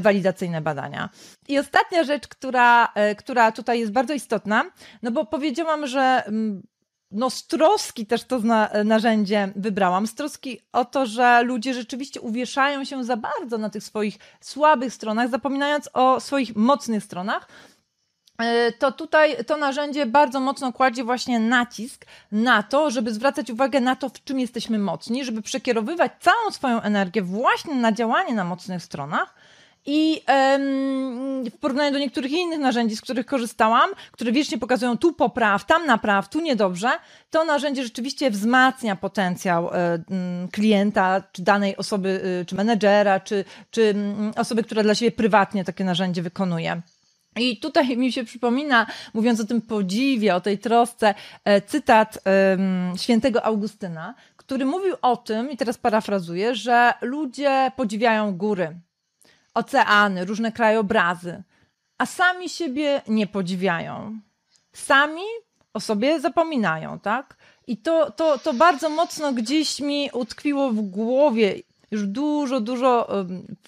[0.00, 1.08] walidacyjne badania.
[1.48, 4.64] I ostatnia rzecz, która, która tutaj jest bardzo istotna,
[5.02, 6.62] no bo powiedziałam, że mm,
[7.10, 8.40] no z troski też to
[8.84, 13.84] narzędzie wybrałam, z troski o to, że ludzie rzeczywiście uwieszają się za bardzo na tych
[13.84, 17.48] swoich słabych stronach, zapominając o swoich mocnych stronach,
[18.78, 23.96] to tutaj to narzędzie bardzo mocno kładzie właśnie nacisk na to, żeby zwracać uwagę na
[23.96, 28.82] to, w czym jesteśmy mocni, żeby przekierowywać całą swoją energię właśnie na działanie na mocnych
[28.82, 29.34] stronach.
[29.86, 30.22] I
[31.50, 35.86] w porównaniu do niektórych innych narzędzi, z których korzystałam, które wiecznie pokazują tu popraw, tam
[35.86, 36.90] napraw, tu niedobrze,
[37.30, 39.98] to narzędzie rzeczywiście wzmacnia potencjał e,
[40.52, 43.94] klienta, czy danej osoby, e, czy menedżera, czy, czy
[44.36, 46.82] osoby, która dla siebie prywatnie takie narzędzie wykonuje.
[47.36, 51.14] I tutaj mi się przypomina, mówiąc o tym podziwie, o tej trosce,
[51.44, 52.18] e, cytat
[52.96, 58.80] świętego Augustyna, który mówił o tym, i teraz parafrazuję, że ludzie podziwiają góry,
[59.54, 61.42] oceany, różne krajobrazy,
[61.98, 64.20] a sami siebie nie podziwiają.
[64.72, 65.22] Sami
[65.74, 67.36] o sobie zapominają, tak?
[67.66, 71.54] I to, to, to bardzo mocno gdzieś mi utkwiło w głowie
[71.90, 73.08] już dużo, dużo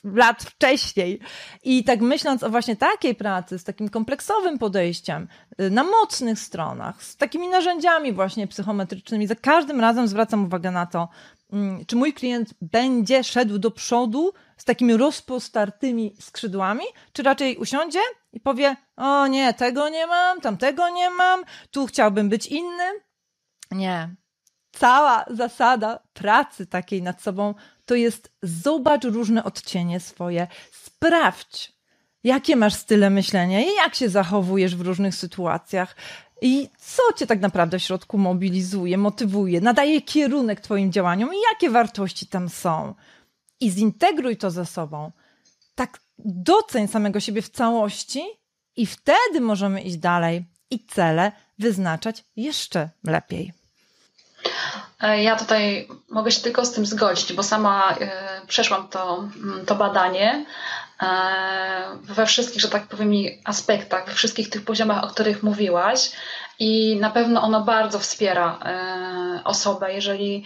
[0.04, 1.20] lat wcześniej.
[1.62, 5.28] I tak myśląc o właśnie takiej pracy, z takim kompleksowym podejściem,
[5.61, 10.87] y, na mocnych stronach, z takimi narzędziami właśnie psychometrycznymi, za każdym razem zwracam uwagę na
[10.87, 11.09] to,
[11.52, 18.00] mm, czy mój klient będzie szedł do przodu z takimi rozpostartymi skrzydłami, czy raczej usiądzie
[18.33, 22.85] i powie: O nie, tego nie mam, tamtego nie mam, tu chciałbym być inny.
[23.70, 24.14] Nie.
[24.72, 27.54] Cała zasada pracy takiej nad sobą
[27.90, 31.72] to jest zobacz różne odcienie swoje, sprawdź,
[32.24, 35.96] jakie masz style myślenia i jak się zachowujesz w różnych sytuacjach.
[36.42, 41.70] I co cię tak naprawdę w środku mobilizuje, motywuje, nadaje kierunek twoim działaniom i jakie
[41.70, 42.94] wartości tam są.
[43.61, 45.12] I zintegruj to ze sobą.
[45.74, 48.22] Tak doceń samego siebie w całości
[48.76, 53.59] i wtedy możemy iść dalej i cele wyznaczać jeszcze lepiej.
[55.00, 59.66] E, ja tutaj mogę się tylko z tym zgodzić, bo sama e, przeszłam to, mm,
[59.66, 60.44] to badanie
[61.02, 61.06] e,
[62.02, 63.12] we wszystkich, że tak powiem,
[63.44, 66.12] aspektach, we wszystkich tych poziomach, o których mówiłaś.
[66.58, 68.58] I na pewno ono bardzo wspiera
[69.44, 70.44] osobę, jeżeli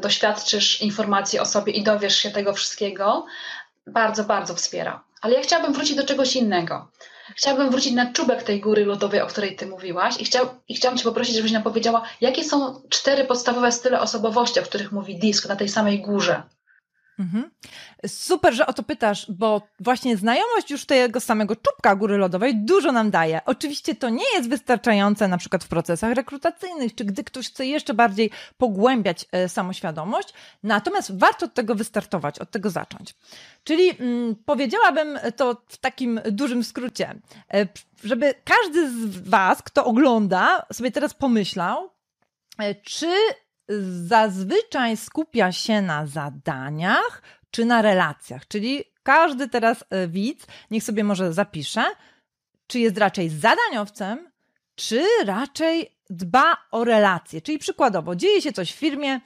[0.00, 3.26] doświadczysz informacji o sobie i dowiesz się tego wszystkiego.
[3.86, 5.04] Bardzo, bardzo wspiera.
[5.20, 6.88] Ale ja chciałabym wrócić do czegoś innego.
[7.36, 10.98] Chciałabym wrócić na czubek tej góry lodowej, o której Ty mówiłaś, i, chciał, i chciałam
[10.98, 15.48] Cię poprosić, żebyś nam powiedziała, jakie są cztery podstawowe style osobowości, o których mówi Disk
[15.48, 16.42] na tej samej górze.
[17.18, 17.50] Mhm.
[18.06, 22.92] Super, że o to pytasz, bo właśnie znajomość już tego samego czubka góry lodowej dużo
[22.92, 23.40] nam daje.
[23.46, 27.94] Oczywiście to nie jest wystarczające na przykład w procesach rekrutacyjnych, czy gdy ktoś chce jeszcze
[27.94, 33.14] bardziej pogłębiać e, samoświadomość, natomiast warto od tego wystartować, od tego zacząć.
[33.64, 37.14] Czyli mm, powiedziałabym to w takim dużym skrócie,
[37.54, 37.66] e,
[38.04, 41.90] żeby każdy z Was, kto ogląda, sobie teraz pomyślał,
[42.58, 43.12] e, czy
[44.06, 48.48] zazwyczaj skupia się na zadaniach czy na relacjach.
[48.48, 51.84] Czyli każdy teraz e, widz niech sobie może zapisze,
[52.66, 54.30] czy jest raczej zadaniowcem,
[54.74, 57.40] czy raczej dba o relacje.
[57.40, 59.20] Czyli przykładowo dzieje się coś w firmie,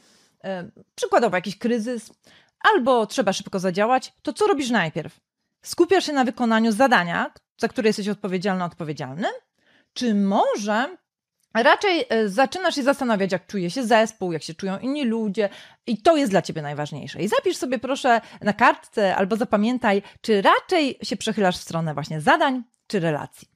[0.45, 2.12] e, przykładowo jakiś kryzys,
[2.61, 5.21] albo trzeba szybko zadziałać, to co robisz najpierw?
[5.62, 9.29] Skupiasz się na wykonaniu zadania, za które jesteś odpowiedzialny, odpowiedzialny?
[9.93, 10.97] Czy może
[11.62, 15.49] raczej e, zaczynasz się zastanawiać, jak czuje się zespół, jak się czują inni ludzie,
[15.87, 17.23] i to jest dla ciebie najważniejsze.
[17.23, 22.21] I zapisz sobie proszę na kartce albo zapamiętaj, czy raczej się przechylasz w stronę właśnie
[22.21, 23.49] zadań czy relacji.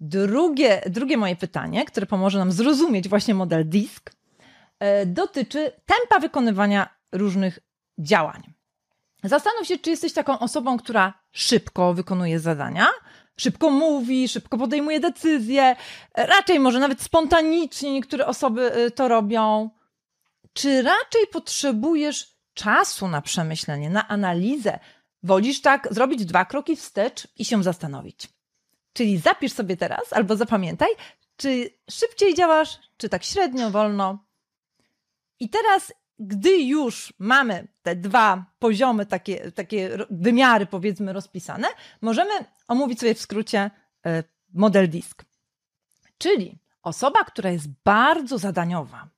[0.00, 4.10] Drugie, drugie moje pytanie, które pomoże nam zrozumieć właśnie model DISC,
[4.78, 7.58] e, dotyczy tempa wykonywania różnych
[7.98, 8.42] działań.
[9.24, 12.88] Zastanów się, czy jesteś taką osobą, która szybko wykonuje zadania,
[13.40, 15.76] szybko mówi, szybko podejmuje decyzje,
[16.14, 19.70] raczej może nawet spontanicznie niektóre osoby y, to robią.
[20.52, 24.78] Czy raczej potrzebujesz czasu na przemyślenie, na analizę?
[25.22, 28.28] Wolisz tak zrobić dwa kroki wstecz i się zastanowić.
[28.92, 30.88] Czyli zapisz sobie teraz albo zapamiętaj,
[31.36, 34.24] czy szybciej działasz, czy tak średnio, wolno.
[35.40, 41.68] I teraz gdy już mamy te dwa poziomy, takie, takie wymiary, powiedzmy, rozpisane,
[42.00, 42.30] możemy
[42.68, 43.70] omówić sobie w skrócie
[44.06, 44.22] e,
[44.54, 45.24] model disk.
[46.18, 49.08] Czyli osoba, która jest bardzo zadaniowa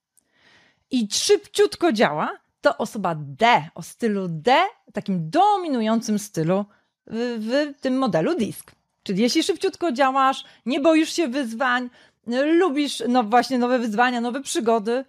[0.91, 4.55] i szybciutko działa, to osoba D, o stylu D,
[4.93, 6.65] takim dominującym stylu
[7.07, 8.71] w, w tym modelu disk.
[9.03, 11.89] Czyli jeśli szybciutko działasz, nie boisz się wyzwań,
[12.59, 15.05] lubisz no właśnie nowe wyzwania, nowe przygody,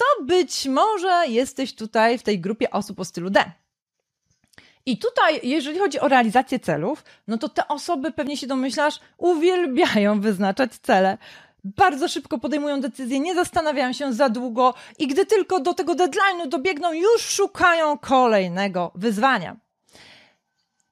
[0.00, 3.52] to być może jesteś tutaj w tej grupie osób o stylu D.
[4.86, 10.20] I tutaj, jeżeli chodzi o realizację celów, no to te osoby, pewnie się domyślasz, uwielbiają
[10.20, 11.18] wyznaczać cele.
[11.64, 16.48] Bardzo szybko podejmują decyzje, nie zastanawiają się za długo i gdy tylko do tego deadline'u
[16.48, 19.56] dobiegną, już szukają kolejnego wyzwania.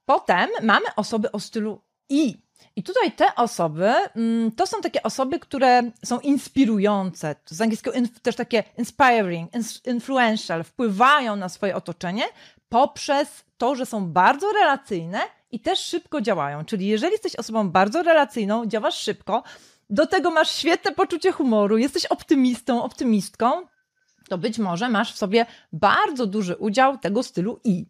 [0.05, 5.39] Potem mamy osoby o stylu I, i tutaj te osoby mm, to są takie osoby,
[5.39, 9.51] które są inspirujące, z angielskiego też takie inspiring,
[9.87, 12.25] influential, wpływają na swoje otoczenie
[12.69, 16.65] poprzez to, że są bardzo relacyjne i też szybko działają.
[16.65, 19.43] Czyli jeżeli jesteś osobą bardzo relacyjną, działasz szybko,
[19.91, 23.67] do tego masz świetne poczucie humoru, jesteś optymistą, optymistką,
[24.29, 27.87] to być może masz w sobie bardzo duży udział tego stylu i.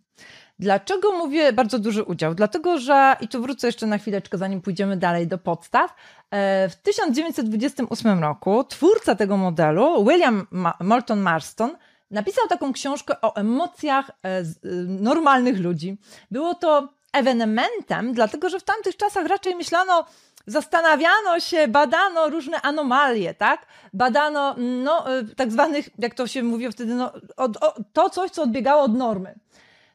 [0.61, 2.35] Dlaczego mówię bardzo duży udział?
[2.35, 5.94] Dlatego, że, i tu wrócę jeszcze na chwileczkę, zanim pójdziemy dalej do podstaw,
[6.31, 10.47] e, w 1928 roku twórca tego modelu, William
[10.81, 11.71] Moulton Marston,
[12.11, 14.44] napisał taką książkę o emocjach e, e,
[14.87, 15.99] normalnych ludzi.
[16.31, 20.05] Było to ewenementem, dlatego że w tamtych czasach raczej myślano,
[20.47, 23.66] zastanawiano się, badano różne anomalie, tak?
[23.92, 25.05] Badano, no,
[25.37, 28.95] tak zwanych, jak to się mówiło wtedy, no, od, o, to coś, co odbiegało od
[28.95, 29.35] normy.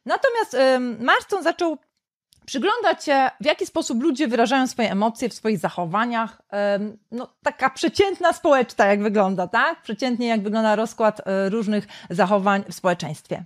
[0.06, 0.56] Natomiast
[0.98, 1.78] Marston zaczął
[2.46, 6.42] przyglądać się, w jaki sposób ludzie wyrażają swoje emocje w swoich zachowaniach.
[7.10, 9.82] No, taka przeciętna społeczna, jak wygląda, tak?
[9.82, 13.44] Przeciętnie, jak wygląda rozkład e, różnych zachowań w społeczeństwie.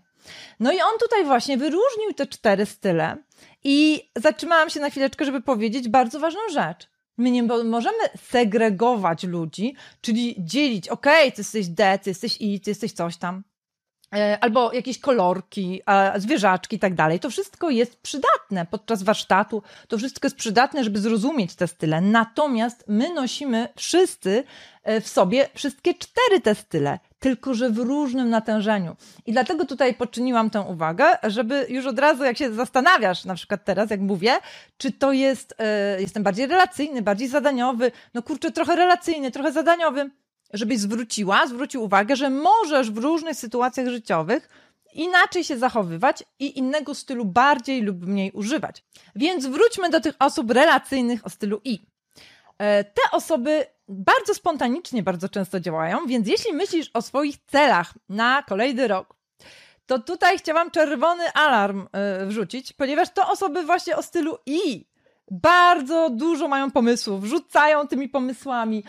[0.61, 3.17] No i on tutaj właśnie wyróżnił te cztery style
[3.65, 6.89] i zatrzymałam się na chwileczkę, żeby powiedzieć bardzo ważną rzecz.
[7.19, 7.99] My nie możemy
[8.31, 13.17] segregować ludzi, czyli dzielić, okej, okay, ty jesteś D, ty jesteś I, ty jesteś coś
[13.17, 13.45] tam.
[14.15, 15.83] E, albo jakieś kolorki,
[16.17, 17.21] zwierzaczki i tak dalej.
[17.21, 22.01] To wszystko jest przydatne podczas warsztatu, to wszystko jest przydatne, żeby zrozumieć te style.
[22.01, 24.45] Natomiast my nosimy wszyscy
[24.83, 28.97] e, w sobie wszystkie cztery te style, tylko że w różnym natężeniu.
[29.27, 33.65] I dlatego tutaj poczyniłam tę uwagę, żeby już od razu, jak się zastanawiasz, na przykład
[33.65, 34.33] teraz, jak mówię,
[34.79, 40.11] czy to jest, e, jestem bardziej relacyjny, bardziej zadaniowy, no kurczę, trochę relacyjny, trochę zadaniowy,
[40.53, 44.49] żebyś zwróciła, zwrócił uwagę, że możesz w różnych sytuacjach życiowych
[44.95, 48.85] inaczej się zachowywać i innego stylu bardziej lub mniej używać.
[49.17, 51.81] Więc wróćmy do tych osób relacyjnych o stylu I.
[52.59, 58.43] E, te osoby bardzo spontanicznie bardzo często działają, więc jeśli myślisz o swoich celach na
[58.43, 59.15] kolejny rok,
[59.87, 64.87] to tutaj chciałam czerwony alarm e, wrzucić, ponieważ to osoby właśnie o stylu I
[65.31, 68.85] bardzo dużo mają pomysłów, rzucają tymi pomysłami,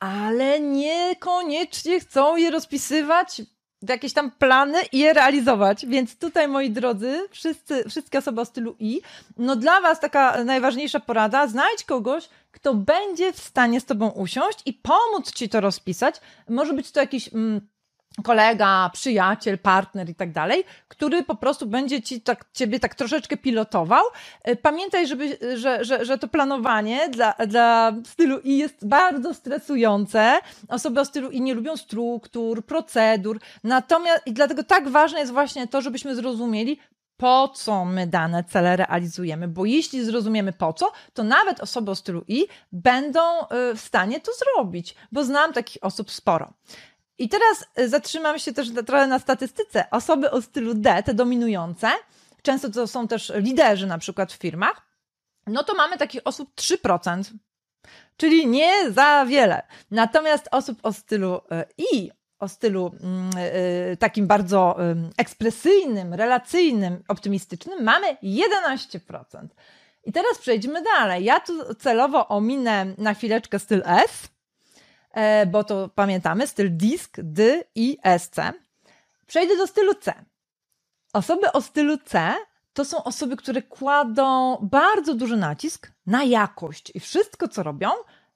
[0.00, 3.42] ale niekoniecznie chcą je rozpisywać
[3.88, 5.86] jakieś tam plany i je realizować.
[5.86, 9.00] Więc tutaj, moi drodzy, wszyscy, wszystkie osoby o stylu I,
[9.36, 14.58] no dla Was taka najważniejsza porada, znajdź kogoś, kto będzie w stanie z Tobą usiąść
[14.66, 16.20] i pomóc Ci to rozpisać.
[16.48, 17.34] Może być to jakiś...
[17.34, 17.68] Mm,
[18.24, 23.36] kolega, przyjaciel, partner i tak dalej, który po prostu będzie ci tak, ciebie tak troszeczkę
[23.36, 24.04] pilotował.
[24.42, 30.38] E, pamiętaj, żeby, że, że, że to planowanie dla, dla stylu I jest bardzo stresujące.
[30.68, 33.40] Osoby o stylu I nie lubią struktur, procedur.
[33.64, 36.78] Natomiast i dlatego tak ważne jest właśnie to, żebyśmy zrozumieli,
[37.20, 41.94] po co my dane cele realizujemy, bo jeśli zrozumiemy po co, to nawet osoby o
[41.94, 46.52] stylu I będą e, w stanie to zrobić, bo znam takich osób sporo.
[47.20, 49.90] I teraz y, zatrzymam się też trochę na statystyce.
[49.90, 51.90] Osoby o stylu D, te dominujące,
[52.42, 54.82] często to są też liderzy na przykład w firmach,
[55.46, 57.32] no to mamy takich osób 3%,
[58.16, 59.62] czyli nie za wiele.
[59.90, 61.40] Natomiast osób o stylu y,
[61.92, 63.30] I, o stylu mm,
[63.92, 64.76] y, takim bardzo
[65.16, 69.46] ekspresyjnym, relacyjnym, optymistycznym, mamy 11%.
[70.04, 71.24] I teraz przejdźmy dalej.
[71.24, 74.39] Ja tu celowo ominę na chwileczkę styl S, E,
[75.46, 78.36] bo to pamiętamy, styl disk, D i SC.
[79.26, 80.14] Przejdę do stylu C.
[81.12, 82.34] Osoby o stylu C
[82.72, 87.90] to są osoby, które kładą bardzo duży nacisk na jakość i wszystko, co robią,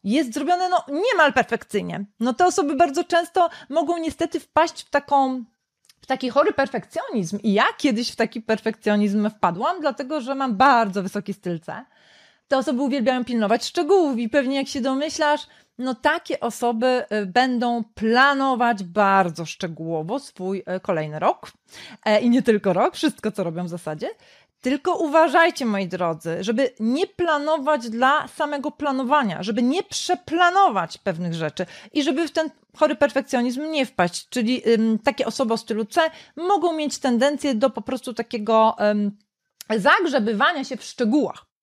[0.05, 2.05] jest zrobione no, niemal perfekcyjnie.
[2.21, 5.45] No te osoby bardzo często mogą niestety wpaść w taką
[6.01, 7.39] w taki chory perfekcjonizm.
[7.43, 11.85] I ja kiedyś w taki perfekcjonizm wpadłam, dlatego że mam bardzo wysoki styl C.
[12.49, 15.47] Te osoby uwielbiają pilnować szczegółów i pewnie jak się domyślasz,
[15.79, 21.53] no takie osoby y, będą planować bardzo szczegółowo swój y, kolejny rok
[22.05, 24.11] e, i nie tylko rok, wszystko co robią w zasadzie.
[24.61, 31.67] Tylko uważajcie, moi drodzy, żeby nie planować dla samego planowania, żeby nie przeplanować pewnych rzeczy
[31.93, 34.29] i żeby w ten chory perfekcjonizm nie wpaść.
[34.29, 34.63] Czyli
[35.05, 36.01] takie osoby o stylu C
[36.37, 38.77] mogą mieć tendencję do po prostu takiego
[39.77, 41.54] zagrzebywania się w szczegółach.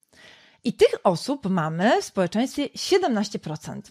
[0.63, 3.81] I tych osób mamy w społeczeństwie 17%.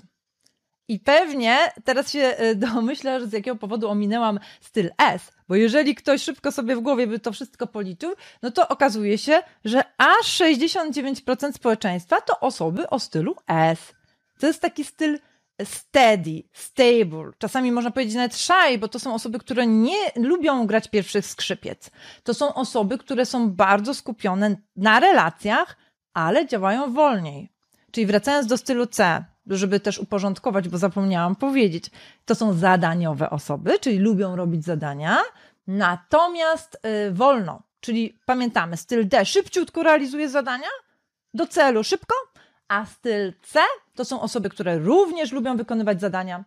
[0.88, 6.22] I pewnie teraz się e, domyślasz, z jakiego powodu ominęłam styl S, bo jeżeli ktoś
[6.22, 11.52] szybko sobie w głowie by to wszystko policzył, no to okazuje się, że aż 69%
[11.52, 13.94] społeczeństwa to osoby o stylu S.
[14.38, 15.18] To jest taki styl
[15.64, 17.30] steady, stable.
[17.38, 21.90] Czasami można powiedzieć nawet shy, bo to są osoby, które nie lubią grać pierwszych skrzypiec.
[22.22, 25.76] To są osoby, które są bardzo skupione na relacjach,
[26.14, 27.52] ale działają wolniej.
[27.90, 31.90] Czyli wracając do stylu C, żeby też uporządkować, bo zapomniałam powiedzieć,
[32.24, 35.18] to są zadaniowe osoby, czyli lubią robić zadania,
[35.66, 40.68] natomiast y, wolno, czyli pamiętamy, styl D szybciutko realizuje zadania,
[41.34, 42.14] do celu szybko,
[42.68, 43.60] a styl C
[43.94, 46.44] to są osoby, które również lubią wykonywać zadania,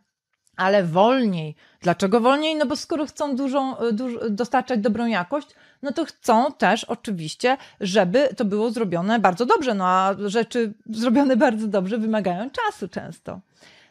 [0.57, 1.55] ale wolniej.
[1.81, 2.55] Dlaczego wolniej?
[2.55, 5.47] No bo skoro chcą dużą, dużo, dostarczać dobrą jakość,
[5.83, 9.73] no to chcą też oczywiście, żeby to było zrobione bardzo dobrze.
[9.73, 13.39] No a rzeczy zrobione bardzo dobrze wymagają czasu często.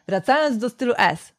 [0.08, 1.32] Wracając do stylu S,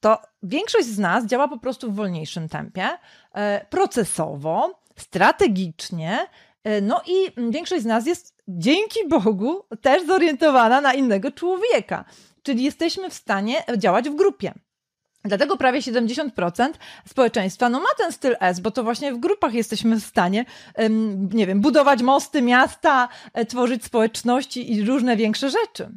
[0.00, 2.88] to większość z nas działa po prostu w wolniejszym tempie,
[3.34, 6.18] e, procesowo, strategicznie,
[6.64, 12.04] e, no i większość z nas jest dzięki Bogu też zorientowana na innego człowieka.
[12.42, 14.54] Czyli jesteśmy w stanie działać w grupie.
[15.24, 16.68] Dlatego prawie 70%
[17.08, 20.44] społeczeństwa no, ma ten styl S, bo to właśnie w grupach jesteśmy w stanie,
[21.32, 25.88] nie wiem, budować mosty, miasta, e, tworzyć społeczności i różne większe rzeczy.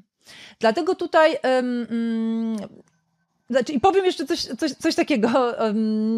[0.60, 2.58] Dlatego tutaj um,
[3.50, 5.56] znaczy, I powiem jeszcze coś, coś, coś takiego,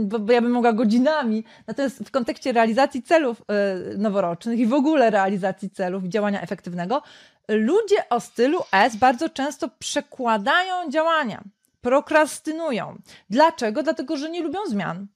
[0.03, 4.73] bo, bo ja bym mogła godzinami, natomiast w kontekście realizacji celów e, noworocznych i w
[4.73, 7.01] ogóle realizacji celów działania efektywnego,
[7.47, 11.43] ludzie o stylu S bardzo często przekładają działania,
[11.81, 13.01] prokrastynują.
[13.29, 13.83] Dlaczego?
[13.83, 15.07] Dlatego, że nie lubią zmian.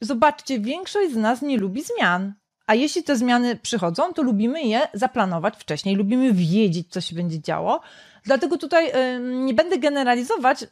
[0.00, 2.34] zobaczcie, większość z nas nie lubi zmian.
[2.66, 7.40] A jeśli te zmiany przychodzą, to lubimy je zaplanować wcześniej, lubimy wiedzieć, co się będzie
[7.40, 7.80] działo.
[8.24, 10.64] Dlatego tutaj nie będę generalizować,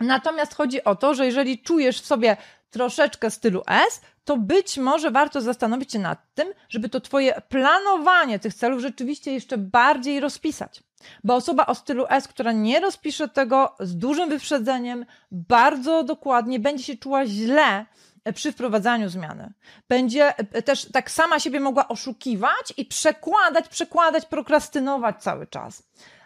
[0.00, 2.36] natomiast chodzi o to, że jeżeli czujesz w sobie
[2.70, 8.38] troszeczkę stylu S, to być może warto zastanowić się nad tym, żeby to Twoje planowanie
[8.38, 10.82] tych celów rzeczywiście jeszcze bardziej rozpisać.
[11.24, 16.84] Bo osoba o stylu S, która nie rozpisze tego z dużym wyprzedzeniem, bardzo dokładnie, będzie
[16.84, 17.86] się czuła źle
[18.34, 19.52] przy wprowadzaniu zmiany.
[19.88, 20.34] Będzie
[20.64, 25.82] też tak sama siebie mogła oszukiwać i przekładać, przekładać, prokrastynować cały czas.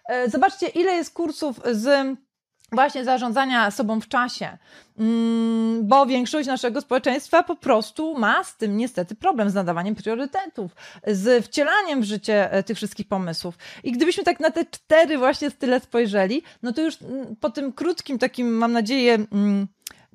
[0.09, 2.17] E, zobaczcie, ile jest kursów z
[2.73, 4.59] właśnie zarządzania sobą w czasie,
[4.99, 10.73] mm, bo większość naszego społeczeństwa po prostu ma z tym niestety problem z nadawaniem priorytetów,
[11.07, 13.59] z wcielaniem w życie e, tych wszystkich pomysłów.
[13.85, 17.73] I gdybyśmy tak na te cztery właśnie style spojrzeli, no to już mm, po tym
[17.73, 19.67] krótkim takim, mam nadzieję, mm,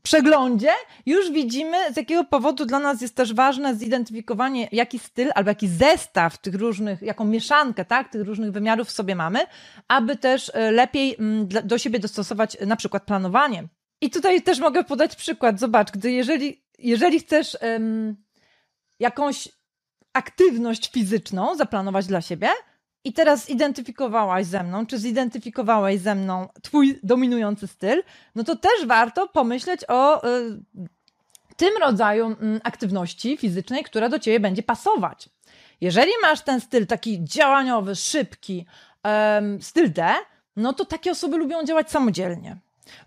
[0.04, 0.72] przeglądzie
[1.06, 5.68] już widzimy, z jakiego powodu dla nas jest też ważne zidentyfikowanie, jaki styl albo jaki
[5.68, 9.40] zestaw tych różnych, jaką mieszankę, tak, tych różnych wymiarów w sobie mamy,
[9.88, 13.68] aby też e, lepiej mm, do siebie dostosować na przykład planowanie.
[14.02, 15.60] I tutaj też mogę podać przykład.
[15.60, 18.16] Zobacz, gdy jeżeli, jeżeli chcesz um,
[19.00, 19.50] jakąś
[20.14, 22.50] aktywność fizyczną zaplanować dla siebie,
[23.04, 28.04] i teraz zidentyfikowałaś ze mną, czy zidentyfikowałeś ze mną twój dominujący styl,
[28.36, 30.60] no to też warto pomyśleć o y,
[31.58, 35.30] tym rodzaju y, aktywności fizycznej, która do ciebie będzie pasować.
[35.82, 38.66] Jeżeli masz ten styl taki działaniowy, szybki,
[39.58, 40.14] y, styl D,
[40.56, 42.58] no to takie osoby lubią działać samodzielnie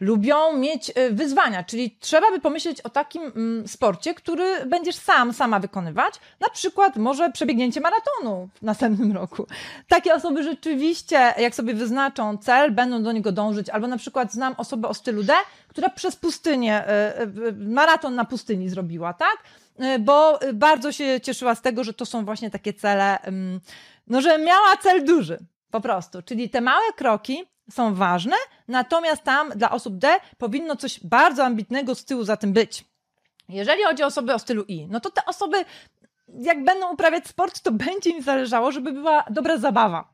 [0.00, 5.32] lubią mieć e, wyzwania, czyli trzeba by pomyśleć o takim mm, sporcie, który będziesz sam,
[5.32, 9.46] sama wykonywać, na przykład może przebiegnięcie maratonu w następnym roku.
[9.88, 14.54] Takie osoby rzeczywiście, jak sobie wyznaczą cel, będą do niego dążyć, albo na przykład znam
[14.56, 15.32] osobę o stylu D,
[15.68, 17.26] która przez pustynię, e, e,
[17.58, 19.36] maraton na pustyni zrobiła, tak?
[20.00, 23.60] Bo bardzo się cieszyła z tego, że to są właśnie takie cele, mm,
[24.06, 25.38] no, że miała cel duży,
[25.70, 26.22] po prostu.
[26.22, 28.36] Czyli te małe kroki są ważne,
[28.68, 32.84] natomiast tam dla osób D powinno coś bardzo ambitnego z tyłu za tym być.
[33.48, 35.64] Jeżeli chodzi o osoby o stylu I, no to te osoby,
[36.28, 40.13] jak będą uprawiać sport, to będzie im zależało, żeby była dobra zabawa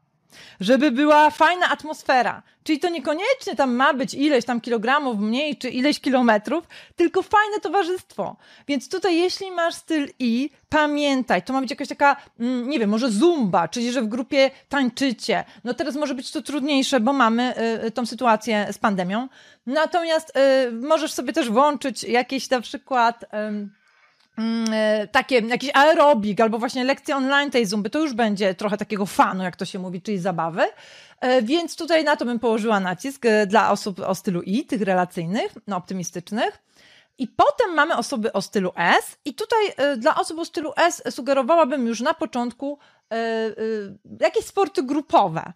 [0.60, 2.42] żeby była fajna atmosfera.
[2.64, 7.60] Czyli to niekoniecznie tam ma być ileś tam kilogramów mniej, czy ileś kilometrów, tylko fajne
[7.60, 8.36] towarzystwo.
[8.68, 12.90] Więc tutaj, jeśli masz styl I, pamiętaj, to ma być jakaś taka, mm, nie wiem,
[12.90, 15.44] może zumba, czyli że w grupie tańczycie.
[15.64, 19.28] No teraz może być to trudniejsze, bo mamy y, y tą sytuację z pandemią.
[19.66, 20.32] Natomiast
[20.68, 23.22] y, możesz sobie też włączyć jakieś na przykład.
[23.22, 23.79] Y,
[25.12, 29.42] takie, jakiś aerobik albo właśnie lekcje online tej zumby, to już będzie trochę takiego fanu,
[29.42, 30.62] jak to się mówi, czyli zabawy.
[31.20, 34.82] E, więc tutaj na to bym położyła nacisk e, dla osób o stylu I, tych
[34.82, 36.62] relacyjnych, no optymistycznych.
[37.18, 39.58] I potem mamy osoby o stylu S, i tutaj
[39.98, 42.78] dla osób o stylu S sugerowałabym już na początku
[44.20, 45.52] jakieś sporty grupowe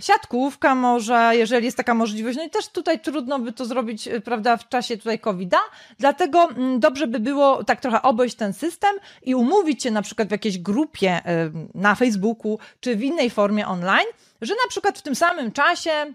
[0.00, 2.38] siatkówka może, jeżeli jest taka możliwość.
[2.38, 5.58] No i też tutaj trudno by to zrobić, y, prawda, w czasie tutaj COVID-a,
[5.98, 10.28] dlatego mm, dobrze by było tak trochę obejść ten system i umówić się na przykład
[10.28, 14.06] w jakiejś grupie y, na Facebooku czy w innej formie online,
[14.42, 16.14] że na przykład w tym samym czasie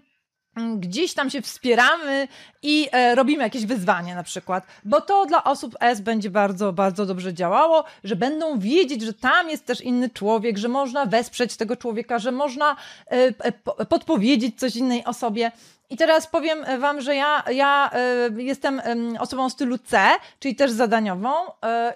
[0.76, 2.28] gdzieś tam się wspieramy
[2.62, 7.06] i e, robimy jakieś wyzwanie na przykład, bo to dla osób S będzie bardzo, bardzo
[7.06, 11.76] dobrze działało, że będą wiedzieć, że tam jest też inny człowiek, że można wesprzeć tego
[11.76, 12.76] człowieka, że można
[13.06, 13.52] e, e,
[13.86, 15.52] podpowiedzieć coś innej osobie.
[15.90, 17.90] I teraz powiem Wam, że ja, ja
[18.38, 18.82] y, jestem
[19.18, 20.08] osobą stylu C,
[20.38, 21.50] czyli też zadaniową y,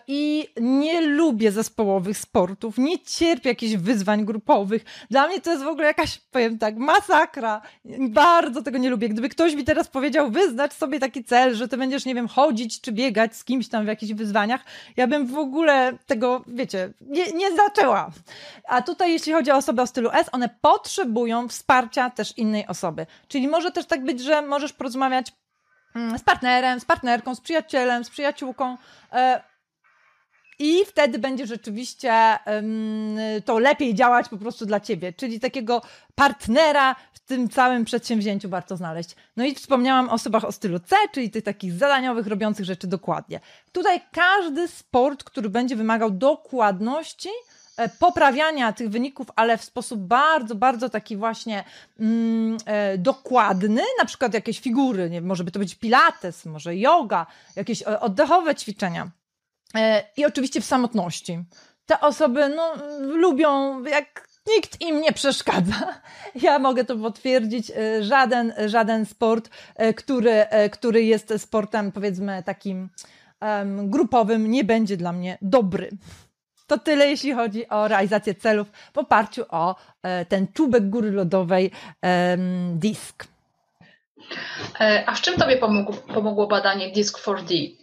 [0.07, 4.85] i nie lubię zespołowych sportów, nie cierpię jakichś wyzwań grupowych.
[5.11, 7.61] Dla mnie to jest w ogóle jakaś, powiem tak, masakra.
[8.01, 9.09] Bardzo tego nie lubię.
[9.09, 12.81] Gdyby ktoś mi teraz powiedział, wyznacz sobie taki cel, że ty będziesz, nie wiem, chodzić
[12.81, 14.61] czy biegać z kimś tam w jakichś wyzwaniach,
[14.97, 18.11] ja bym w ogóle tego, wiecie, nie, nie zaczęła.
[18.69, 23.07] A tutaj, jeśli chodzi o osoby o stylu S, one potrzebują wsparcia też innej osoby.
[23.29, 25.33] Czyli może też też tak być, że możesz porozmawiać
[25.95, 28.77] mm, z partnerem, z partnerką, z przyjacielem, z przyjaciółką.
[29.13, 29.43] E,
[30.59, 32.39] I wtedy będzie rzeczywiście
[33.45, 35.83] to lepiej działać po prostu dla ciebie, czyli takiego
[36.15, 39.11] partnera w tym całym przedsięwzięciu warto znaleźć.
[39.37, 43.41] No i wspomniałam o osobach o stylu C, czyli tych takich zadaniowych, robiących rzeczy dokładnie.
[43.73, 47.29] Tutaj każdy sport, który będzie wymagał dokładności,
[47.99, 51.65] poprawiania tych wyników, ale w sposób bardzo, bardzo taki właśnie
[52.01, 57.27] mm, e, dokładny, na przykład jakieś figury, nie, może by to być pilates, może yoga,
[57.57, 59.11] jakieś e, oddechowe ćwiczenia.
[59.75, 61.45] E, I oczywiście w samotności.
[61.87, 65.75] Te osoby no, lubią, jak nikt im nie przeszkadza.
[66.43, 67.71] Ja mogę to potwierdzić.
[67.71, 69.51] E, żaden, żaden sport,
[69.97, 72.89] który, który jest sportem, powiedzmy, takim
[73.41, 75.91] um, grupowym nie będzie dla mnie dobry.
[76.73, 81.71] To tyle, jeśli chodzi o realizację celów w oparciu o e, ten czubek góry lodowej
[82.75, 83.27] disk.
[84.81, 87.82] E, a w czym Tobie pomógł, pomogło badanie Disk 4D?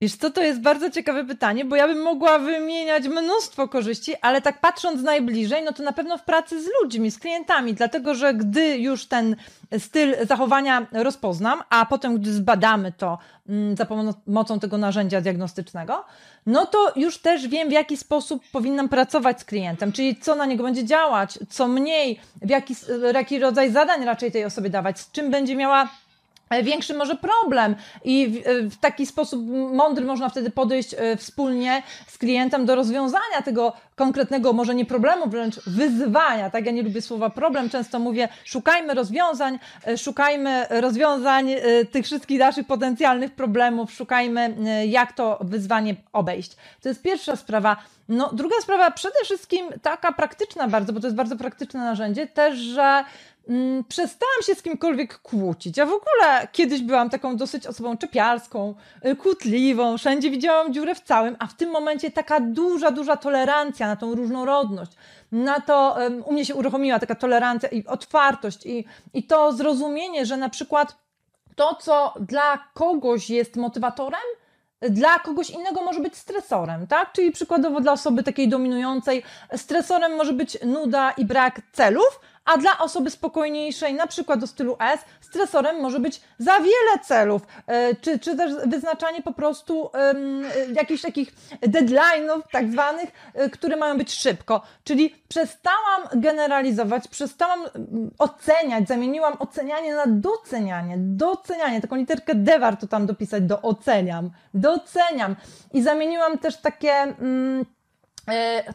[0.00, 4.42] Wiesz co, to jest bardzo ciekawe pytanie, bo ja bym mogła wymieniać mnóstwo korzyści, ale
[4.42, 8.34] tak patrząc najbliżej, no to na pewno w pracy z ludźmi, z klientami, dlatego że
[8.34, 9.36] gdy już ten
[9.78, 13.18] styl zachowania rozpoznam, a potem gdy zbadamy to
[13.48, 16.04] mm, za pomocą tego narzędzia diagnostycznego,
[16.46, 20.46] no to już też wiem, w jaki sposób powinnam pracować z klientem, czyli co na
[20.46, 22.74] niego będzie działać, co mniej, w jaki,
[23.14, 25.88] jaki rodzaj zadań raczej tej osobie dawać, z czym będzie miała
[26.62, 27.74] większy może problem
[28.04, 32.74] i w, e, w, taki sposób mądry można wtedy podejść e, wspólnie z klientem do
[32.74, 36.50] rozwiązania tego konkretnego, może nie problemu, wręcz wyzwania.
[36.50, 39.58] Tak, ja nie lubię słowa problem, często mówię szukajmy rozwiązań,
[39.96, 41.50] szukajmy rozwiązań
[41.90, 46.56] tych wszystkich naszych potencjalnych problemów, szukajmy jak to wyzwanie obejść.
[46.82, 47.76] To jest pierwsza sprawa.
[48.08, 52.58] No, druga sprawa, przede wszystkim taka praktyczna bardzo, bo to jest bardzo praktyczne narzędzie, też,
[52.58, 53.04] że
[53.48, 55.76] mm, przestałam się z kimkolwiek kłócić.
[55.76, 58.74] Ja w ogóle kiedyś byłam taką dosyć osobą czepialską,
[59.06, 63.86] y, kłótliwą, wszędzie widziałam dziurę w całym, a w tym momencie taka duża, duża tolerancja
[63.86, 64.92] na tą różnorodność,
[65.32, 68.84] na to um, u mnie się uruchomiła taka tolerancja i otwartość i,
[69.14, 70.96] i to zrozumienie, że na przykład
[71.56, 74.20] to, co dla kogoś jest motywatorem,
[74.80, 77.12] dla kogoś innego może być stresorem, tak?
[77.12, 79.22] Czyli przykładowo dla osoby takiej dominującej
[79.56, 84.76] stresorem może być nuda i brak celów, a dla osoby spokojniejszej, na przykład do stylu
[84.80, 90.44] S, stresorem może być za wiele celów, e, czy, czy też wyznaczanie po prostu um,
[90.72, 91.32] jakichś takich
[91.62, 94.62] deadline'ów tak zwanych, e, które mają być szybko.
[94.84, 97.60] Czyli przestałam generalizować, przestałam
[98.18, 105.36] oceniać, zamieniłam ocenianie na docenianie, docenianie, taką literkę D warto tam dopisać, do oceniam, doceniam
[105.72, 106.92] i zamieniłam też takie...
[106.92, 107.77] Mm,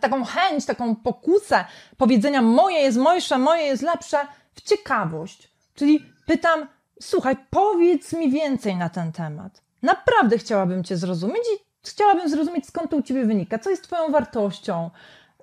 [0.02, 1.66] taką chęć, taką pokusę
[1.98, 4.18] powiedzenia moje jest mojsze, moje jest lepsze
[4.54, 5.50] w ciekawość.
[5.76, 6.68] Czyli pytam,
[7.02, 9.62] słuchaj, powiedz mi więcej na ten temat.
[9.82, 14.12] Naprawdę chciałabym Cię zrozumieć i chciałabym zrozumieć, skąd to u Ciebie wynika, co jest Twoją
[14.12, 14.90] wartością,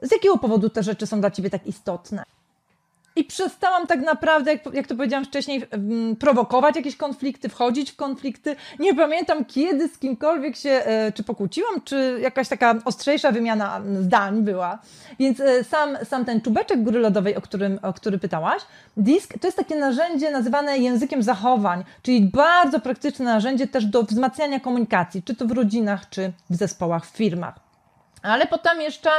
[0.02, 2.22] z jakiego powodu te rzeczy są dla Ciebie tak istotne.
[3.16, 5.66] I przestałam tak naprawdę, jak, jak to powiedziałam wcześniej,
[6.18, 8.56] prowokować jakieś konflikty, wchodzić w konflikty.
[8.78, 14.42] Nie pamiętam, kiedy z kimkolwiek się e, czy pokłóciłam, czy jakaś taka ostrzejsza wymiana zdań
[14.42, 14.78] była.
[15.18, 18.62] Więc e, sam, sam ten czubeczek góry lodowej, o, którym, o który pytałaś,
[18.96, 24.60] disk, to jest takie narzędzie nazywane językiem zachowań, czyli bardzo praktyczne narzędzie też do wzmacniania
[24.60, 27.69] komunikacji, czy to w rodzinach, czy w zespołach, w firmach.
[28.22, 29.10] Ale potem jeszcze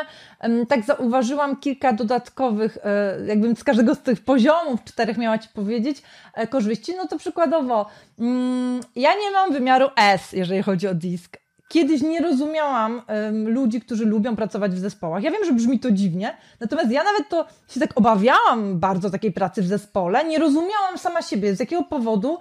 [0.70, 6.02] tak zauważyłam kilka dodatkowych, e, jakbym z każdego z tych poziomów czterech miała Ci powiedzieć,
[6.34, 6.94] e, korzyści.
[6.98, 7.86] No to przykładowo,
[8.20, 11.38] mm, ja nie mam wymiaru S, jeżeli chodzi o disk.
[11.68, 13.02] Kiedyś nie rozumiałam
[13.46, 15.24] ludzi, którzy lubią pracować w zespołach.
[15.24, 19.32] Ja wiem, że brzmi to dziwnie, natomiast ja nawet to się tak obawiałam bardzo takiej
[19.32, 20.26] pracy w zespole.
[20.26, 22.38] Nie rozumiałam sama siebie, z jakiego powodu.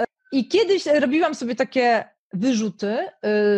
[0.00, 2.98] E, I kiedyś robiłam sobie takie wyrzuty,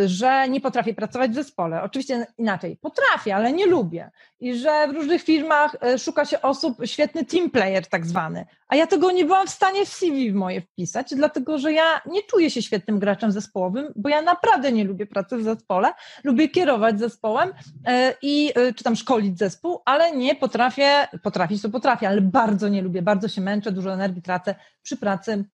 [0.05, 1.83] y, że nie potrafię pracować w zespole.
[1.83, 4.11] Oczywiście inaczej, potrafię, ale nie lubię.
[4.41, 8.47] I że w różnych firmach y, szuka się osób, świetny team player tak zwany.
[8.69, 12.23] A ja tego nie byłam w stanie w CV moje wpisać, dlatego że ja nie
[12.23, 15.93] czuję się świetnym graczem zespołowym, bo ja naprawdę nie lubię pracy w zespole.
[16.25, 17.53] Lubię kierować zespołem y,
[18.23, 23.03] i czy tam szkolić zespół, ale nie potrafię, potrafić to potrafię, ale bardzo nie lubię,
[23.03, 25.45] bardzo się męczę, dużo energii tracę przy pracy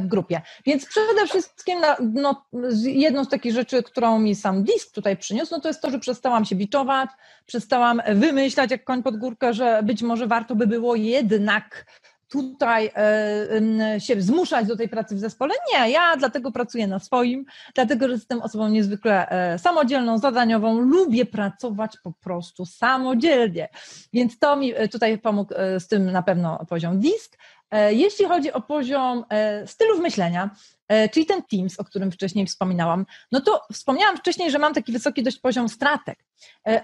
[0.00, 0.40] w grupie.
[0.66, 2.46] Więc przede wszystkim no,
[2.82, 5.98] jedną z takich rzeczy, którą mi sam disk tutaj przyniósł, no to jest to, że
[5.98, 7.10] przestałam się biczować,
[7.46, 11.86] przestałam wymyślać jak koń pod górkę, że być może warto by było jednak
[12.28, 15.54] tutaj e, się zmuszać do tej pracy w zespole.
[15.72, 17.44] Nie, ja dlatego pracuję na swoim,
[17.74, 23.68] dlatego że jestem osobą niezwykle e, samodzielną, zadaniową, lubię pracować po prostu samodzielnie.
[24.12, 27.38] Więc to mi tutaj pomógł z tym na pewno poziom disk.
[27.70, 30.50] E, jeśli chodzi o poziom e, stylów myślenia,
[30.88, 34.92] e, czyli ten Teams, o którym wcześniej wspominałam, no to wspomniałam wcześniej, że mam taki
[34.92, 36.18] wysoki dość poziom stratek.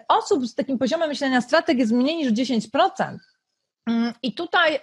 [0.08, 3.18] Osób z takim poziomem myślenia stratek jest mniej niż 10%.
[3.86, 4.80] Mm, I tutaj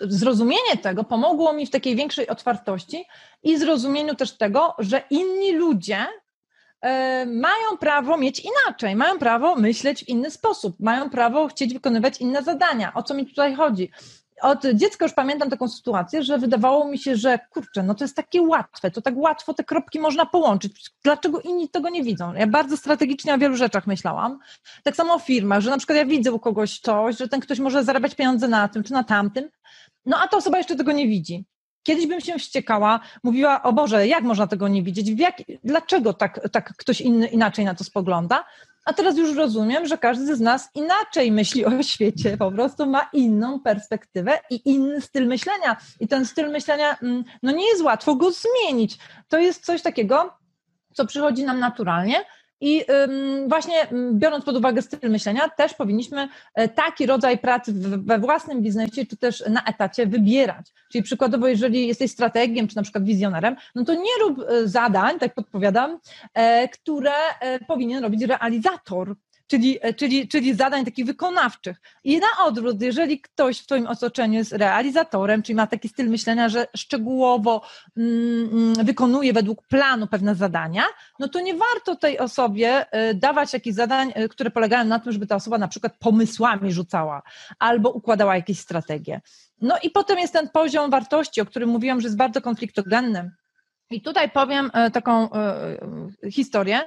[0.00, 3.04] zrozumienie tego pomogło mi w takiej większej otwartości
[3.42, 6.06] i zrozumieniu też tego, że inni ludzie
[7.26, 12.42] mają prawo mieć inaczej, mają prawo myśleć w inny sposób, mają prawo chcieć wykonywać inne
[12.42, 12.94] zadania.
[12.94, 13.90] O co mi tutaj chodzi?
[14.42, 18.16] Od dziecka już pamiętam taką sytuację, że wydawało mi się, że kurczę, no to jest
[18.16, 20.90] takie łatwe, to tak łatwo te kropki można połączyć.
[21.04, 22.34] Dlaczego inni tego nie widzą?
[22.34, 24.38] Ja bardzo strategicznie o wielu rzeczach myślałam.
[24.82, 27.58] Tak samo o firmach, że na przykład ja widzę u kogoś coś, że ten ktoś
[27.58, 29.50] może zarabiać pieniądze na tym czy na tamtym,
[30.06, 31.44] no a ta osoba jeszcze tego nie widzi.
[31.88, 35.20] Kiedyś bym się wściekała, mówiła, o Boże, jak można tego nie widzieć?
[35.20, 38.44] Jak, dlaczego tak, tak ktoś inny inaczej na to spogląda?
[38.84, 43.10] A teraz już rozumiem, że każdy z nas inaczej myśli o świecie, po prostu ma
[43.12, 45.76] inną perspektywę i inny styl myślenia.
[46.00, 48.98] I ten styl myślenia, mm, no nie jest łatwo go zmienić.
[49.28, 50.32] To jest coś takiego,
[50.94, 52.24] co przychodzi nam naturalnie,
[52.60, 52.84] i
[53.48, 53.74] właśnie
[54.12, 59.16] biorąc pod uwagę styl myślenia, też powinniśmy e, taki rodzaj pracy we własnym biznesie, czy
[59.16, 60.66] też na etacie wybierać.
[60.92, 65.18] Czyli przykładowo, jeżeli jesteś strategiem, czy na przykład wizjonerem, no to nie rób e, zadań,
[65.18, 65.98] tak podpowiadam,
[66.34, 67.12] e, które
[67.66, 69.16] powinien robić realizator
[69.48, 71.80] czyli, e, czyli, czyli zadań takich wykonawczych.
[72.04, 76.48] I na odwrót, jeżeli ktoś w Twoim otoczeniu jest realizatorem, czyli ma taki styl myślenia,
[76.48, 77.62] że szczegółowo
[77.96, 80.84] mm, mm, wykonuje według planu pewne zadania,
[81.18, 85.12] no to nie warto tej osobie e, dawać jakichś zadań, e, które polegają na tym,
[85.12, 87.22] żeby ta osoba na przykład pomysłami rzucała
[87.58, 89.20] albo układała jakieś strategie.
[89.60, 93.30] No i potem jest ten poziom wartości, o którym mówiłam, że jest bardzo konfliktogenny.
[93.90, 95.28] I tutaj powiem taką
[96.30, 96.80] historię,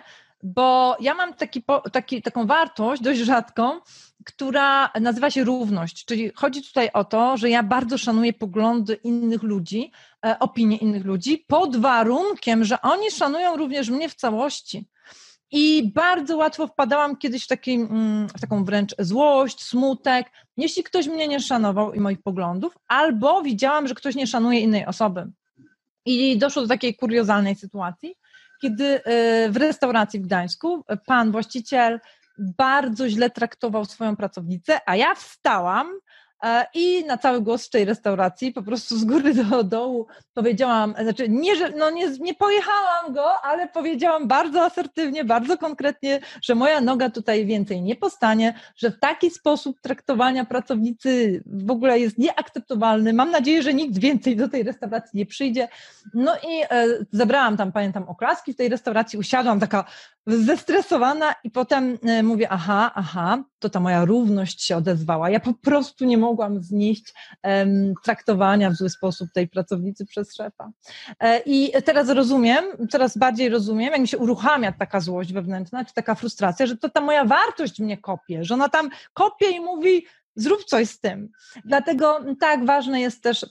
[0.44, 3.80] bo ja mam taki, taki, taką wartość dość rzadką,
[4.26, 6.06] która nazywa się równość.
[6.06, 9.92] Czyli chodzi tutaj o to, że ja bardzo szanuję poglądy innych ludzi,
[10.26, 14.86] e, opinie innych ludzi, pod warunkiem, że oni szanują również mnie w całości.
[15.52, 21.08] I bardzo łatwo wpadałam kiedyś w, taki, mm, w taką wręcz złość, smutek, jeśli ktoś
[21.08, 25.32] mnie nie szanował i moich poglądów, albo widziałam, że ktoś nie szanuje innej osoby.
[26.06, 28.16] I doszło do takiej kuriozalnej sytuacji,
[28.62, 32.00] kiedy e, w restauracji w Gdańsku pan właściciel
[32.38, 36.11] bardzo źle traktował swoją pracownicę, a ja wstałam E,
[36.74, 41.30] I na cały głos z tej restauracji, po prostu z góry do dołu powiedziałam, znaczy
[41.30, 46.82] nie, że, no nie, nie pojechałam go, ale powiedziałam bardzo asertywnie, bardzo konkretnie, że moja
[46.82, 53.14] noga tutaj więcej nie postanie, że w taki sposób traktowania pracownicy w ogóle jest nieakceptowalny.
[53.14, 55.68] Mam nadzieję, że nikt więcej do tej restauracji nie przyjdzie.
[56.14, 59.86] No i e, zebrałam tam, pamiętam, oklaski w tej restauracji, usiadłam taka
[60.28, 65.30] zestresowana i potem e, mówię, aha, aha, to ta moja równość się odezwała.
[65.30, 67.14] Ja po prostu nie mogłam znieść
[67.44, 70.72] um, traktowania w zły sposób tej pracownicy przez szefa.
[71.20, 75.94] E, I teraz rozumiem, coraz bardziej rozumiem, jak mi się uruchamia taka złość wewnętrzna, czy
[75.94, 80.06] taka frustracja, że to ta moja wartość mnie kopie, że ona tam kopie i mówi,
[80.36, 81.30] zrób coś z tym.
[81.66, 83.46] Dlatego tak ważne jest też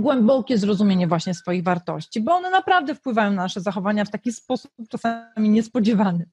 [0.00, 4.70] głębokie zrozumienie właśnie swoich wartości, bo one naprawdę wpływają na nasze zachowania w taki sposób
[4.90, 6.26] czasami niespodziewany.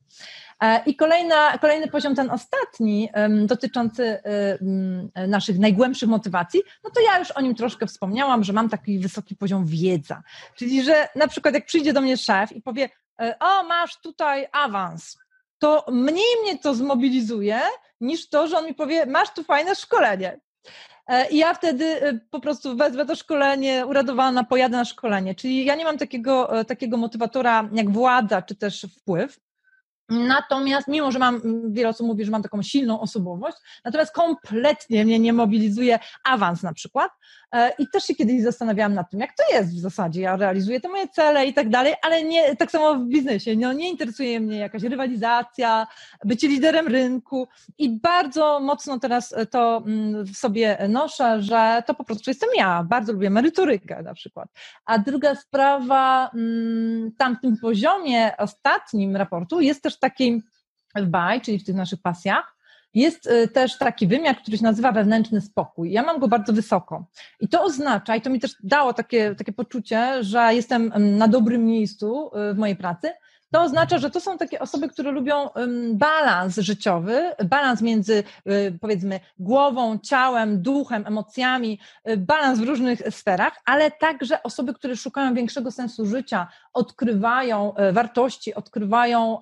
[0.61, 3.09] E, I kolejna, kolejny poziom, ten ostatni,
[3.45, 4.19] dotyczący
[5.27, 9.35] naszych najgłębszych motywacji, no to ja już o nim troszkę wspomniałam, że mam taki wysoki
[9.35, 10.23] poziom wiedza.
[10.55, 12.89] Czyli, że na przykład jak przyjdzie do mnie szef i powie,
[13.21, 15.17] e, o masz tutaj awans,
[15.59, 17.59] to mniej mnie to zmobilizuje,
[18.01, 20.39] niż to, że on mi powie, masz tu fajne szkolenie.
[21.07, 25.35] E, I ja wtedy e, po prostu wezmę to szkolenie, uradowana, pojadę na szkolenie.
[25.35, 29.39] Czyli ja nie mam takiego, e, takiego motywatora jak władza czy też wpływ.
[30.11, 31.41] Natomiast, mimo że mam,
[31.73, 36.73] wiele osób mówi, że mam taką silną osobowość, natomiast kompletnie mnie nie mobilizuje awans na
[36.73, 37.11] przykład.
[37.51, 40.21] E, I też się kiedyś zastanawiałam nad tym, jak to jest w zasadzie.
[40.21, 43.55] Ja realizuję te moje cele i tak dalej, ale nie, tak samo w biznesie.
[43.55, 45.87] No, nie interesuje mnie jakaś rywalizacja,
[46.25, 47.47] bycie liderem rynku
[47.77, 52.83] i bardzo mocno teraz to mm, w sobie noszę, że to po prostu jestem ja.
[52.83, 54.49] Bardzo lubię merytorykę na przykład.
[54.85, 60.41] A druga sprawa, mm, tam w tym poziomie ostatnim raportu jest też taki
[60.95, 62.55] w BAJ, czyli w tych naszych pasjach,
[62.93, 65.91] jest y, też taki wymiar, który się nazywa wewnętrzny spokój.
[65.91, 67.05] Ja mam go bardzo wysoko.
[67.39, 71.27] I to oznacza, i to mi też dało takie, takie poczucie, że jestem mm, na
[71.27, 73.11] dobrym miejscu y, w mojej pracy,
[73.51, 75.49] to oznacza, że to są takie osoby, które lubią
[75.93, 81.79] balans życiowy, balans między y, powiedzmy głową, ciałem, duchem, emocjami,
[82.09, 87.93] y, balans w różnych sferach, ale także osoby, które szukają większego sensu życia, odkrywają y,
[87.93, 89.39] wartości, odkrywają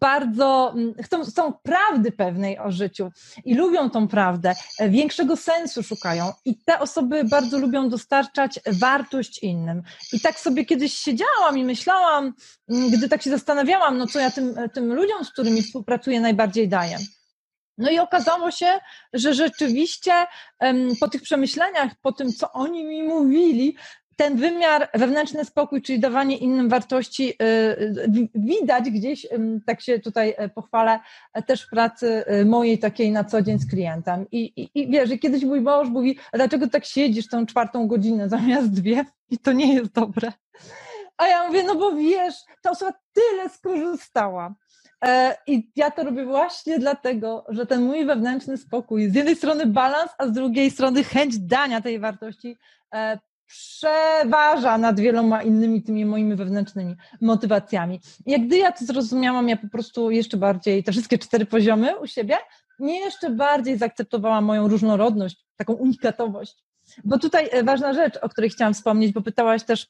[0.00, 3.10] bardzo, chcą, chcą prawdy pewnej o życiu
[3.44, 4.54] i lubią tą prawdę,
[4.88, 9.82] większego sensu szukają i te osoby bardzo lubią dostarczać wartość innym.
[10.12, 12.34] I tak sobie kiedyś siedziałam i myślałam,
[12.68, 16.98] gdy tak się zastanawiałam, no co ja tym, tym ludziom, z którymi współpracuję, najbardziej daję.
[17.78, 18.78] No i okazało się,
[19.12, 20.12] że rzeczywiście
[21.00, 23.76] po tych przemyśleniach, po tym, co oni mi mówili,
[24.18, 29.26] ten wymiar wewnętrzny spokój, czyli dawanie innym wartości, y, y, widać gdzieś,
[29.66, 31.00] tak się tutaj e, pochwalę,
[31.32, 34.26] e, też w pracy e, mojej takiej na co dzień z klientem.
[34.32, 38.72] I, i, i wiesz, kiedyś mój mąż mówi, dlaczego tak siedzisz tą czwartą godzinę zamiast
[38.72, 39.04] dwie?
[39.30, 40.32] I to nie jest dobre.
[41.16, 44.54] A ja mówię, no bo wiesz, ta osoba tyle skorzystała.
[45.04, 49.66] E, I ja to robię właśnie dlatego, że ten mój wewnętrzny spokój, z jednej strony
[49.66, 52.56] balans, a z drugiej strony chęć dania tej wartości,
[53.48, 58.00] przeważa nad wieloma innymi tymi moimi wewnętrznymi motywacjami.
[58.26, 62.06] Jak gdy ja to zrozumiałam, ja po prostu jeszcze bardziej te wszystkie cztery poziomy u
[62.06, 62.36] siebie,
[62.78, 66.56] nie jeszcze bardziej zaakceptowałam moją różnorodność, taką unikatowość.
[67.04, 69.86] Bo tutaj e, ważna rzecz, o której chciałam wspomnieć, bo pytałaś też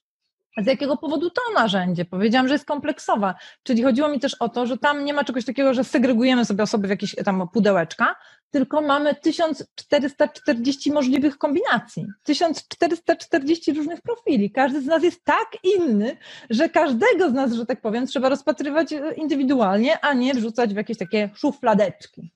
[0.56, 2.04] z jakiego powodu to narzędzie?
[2.04, 5.44] Powiedziałam, że jest kompleksowa, czyli chodziło mi też o to, że tam nie ma czegoś
[5.44, 8.16] takiego, że segregujemy sobie osoby w jakieś tam pudełeczka,
[8.50, 14.50] tylko mamy 1440 możliwych kombinacji, 1440 różnych profili.
[14.50, 16.16] Każdy z nas jest tak inny,
[16.50, 20.98] że każdego z nas, że tak powiem, trzeba rozpatrywać indywidualnie, a nie wrzucać w jakieś
[20.98, 22.32] takie szufladeczki.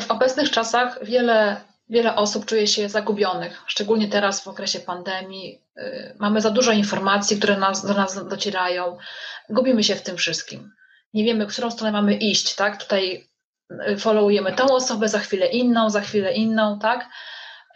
[0.00, 1.56] W obecnych czasach wiele
[1.90, 5.62] Wiele osób czuje się zagubionych, szczególnie teraz w okresie pandemii.
[5.78, 8.96] Y, mamy za dużo informacji, które nas, do nas docierają.
[9.48, 10.72] Gubimy się w tym wszystkim.
[11.14, 12.82] Nie wiemy, w którą stronę mamy iść, tak?
[12.82, 13.28] Tutaj
[13.88, 17.08] y, followujemy tą osobę, za chwilę inną, za chwilę inną, tak?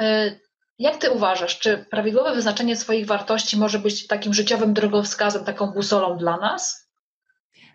[0.01, 0.41] Y,
[0.79, 6.19] jak ty uważasz, czy prawidłowe wyznaczenie swoich wartości może być takim życiowym drogowskazem, taką busolą
[6.19, 6.89] dla nas?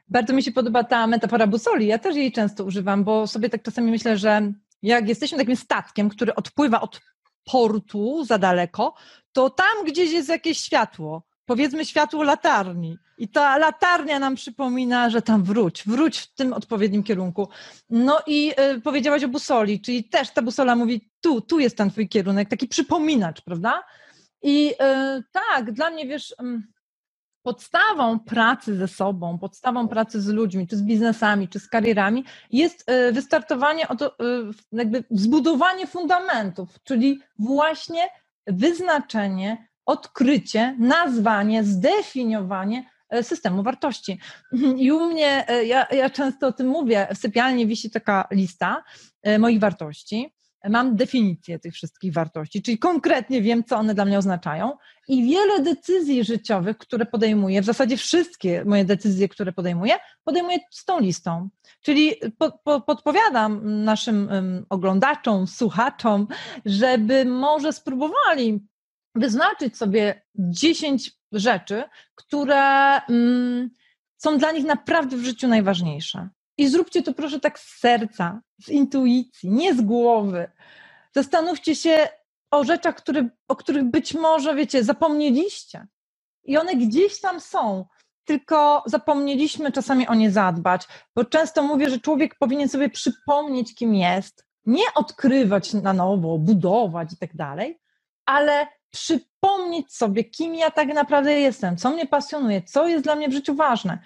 [0.10, 1.88] Bardzo mi się podoba ta metafora busoli.
[1.88, 4.52] Ja też jej często używam, bo sobie tak czasami myślę, że
[4.82, 7.02] jak jesteśmy takim statkiem, który odpływa od
[7.52, 8.94] portu za daleko,
[9.32, 12.98] to tam gdzieś jest jakieś światło, powiedzmy światło latarni.
[13.18, 17.50] I ta latarnia nam przypomina, że tam wróć, wróć w tym odpowiednim kierunku.
[17.90, 21.92] No i y, powiedziałaś o busoli, czyli też ta busola mówi, tu, tu jest ten
[21.92, 23.84] twój kierunek, taki przypominacz, prawda?
[24.42, 26.36] I y, tak, dla mnie, wiesz, y,
[27.44, 32.90] podstawą pracy ze sobą, podstawą pracy z ludźmi, czy z biznesami, czy z karierami jest
[32.90, 33.96] e, wystartowanie, e,
[34.72, 38.10] jakby zbudowanie fundamentów, czyli właśnie
[38.48, 44.20] wyznaczenie, odkrycie, nazwanie, zdefiniowanie e, systemu wartości.
[44.78, 48.84] I u mnie, ja, ja często o tym mówię, w sypialni wisi taka lista
[49.40, 50.34] moich wartości
[50.70, 54.72] mam definicję tych wszystkich wartości, czyli konkretnie wiem, co one dla mnie oznaczają
[55.07, 59.93] i wiele decyzji życiowych, które podejmuję, w zasadzie wszystkie moje decyzje, które podejmuję,
[60.24, 61.49] podejmuję z tą listą.
[61.82, 66.28] Czyli po, po, podpowiadam naszym um, oglądaczom, słuchaczom,
[66.66, 68.68] żeby może spróbowali
[69.16, 71.84] wyznaczyć sobie 10 rzeczy,
[72.16, 73.70] które um,
[74.18, 76.30] są dla nich naprawdę w życiu najważniejsze.
[76.60, 80.51] I zróbcie to proszę tak z serca, z intuicji, nie z głowy.
[81.16, 82.07] Zastanówcie się
[82.51, 85.88] o rzeczach, które, o których być może, wiecie, zapomnieliście.
[86.43, 87.86] I one gdzieś tam są,
[88.26, 93.95] tylko zapomnieliśmy czasami o nie zadbać, bo często mówię, że człowiek powinien sobie przypomnieć, kim
[93.95, 97.80] jest, nie odkrywać na nowo, budować i tak dalej,
[98.26, 103.30] ale przypomnieć sobie, kim ja tak naprawdę jestem, co mnie pasjonuje, co jest dla mnie
[103.30, 103.99] w życiu ważne.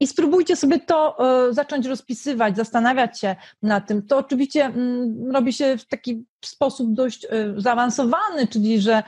[0.00, 1.16] I spróbujcie sobie to
[1.48, 4.06] e, zacząć rozpisywać, zastanawiać się nad tym.
[4.06, 9.02] To oczywiście mm, robi się w taki sposób dość e, zaawansowany, czyli że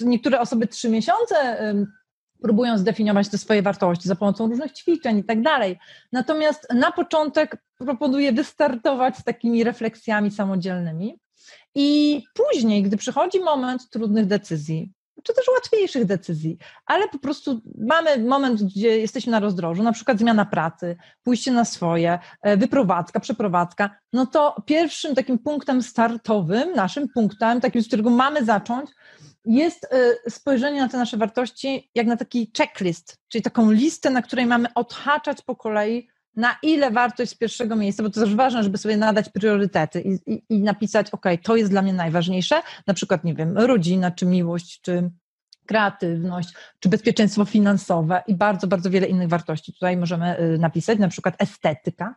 [0.00, 1.58] niektóre osoby trzy miesiące
[2.42, 5.78] próbują zdefiniować te swoje wartości za pomocą różnych ćwiczeń i tak dalej.
[6.12, 11.18] Natomiast na początek proponuję wystartować z takimi refleksjami samodzielnymi.
[11.74, 14.92] I później, gdy przychodzi moment trudnych decyzji,
[15.22, 20.18] czy też łatwiejszych decyzji, ale po prostu mamy moment, gdzie jesteśmy na rozdrożu, na przykład
[20.18, 27.08] zmiana pracy, pójście na swoje, e, wyprowadzka, przeprowadzka, no to pierwszym takim punktem startowym, naszym
[27.08, 28.90] punktem, takim, z którego mamy zacząć,
[29.46, 34.22] jest e, spojrzenie na te nasze wartości jak na taki checklist, czyli taką listę, na
[34.22, 38.62] której mamy odhaczać po kolei na ile wartość z pierwszego miejsca, bo to też ważne,
[38.62, 42.94] żeby sobie nadać priorytety i, i, i napisać, ok, to jest dla mnie najważniejsze, na
[42.94, 45.10] przykład, nie wiem, rodzina, czy miłość, czy
[45.66, 51.08] kreatywność, czy bezpieczeństwo finansowe i bardzo, bardzo wiele innych wartości tutaj możemy y, napisać, na
[51.08, 52.14] przykład estetyka.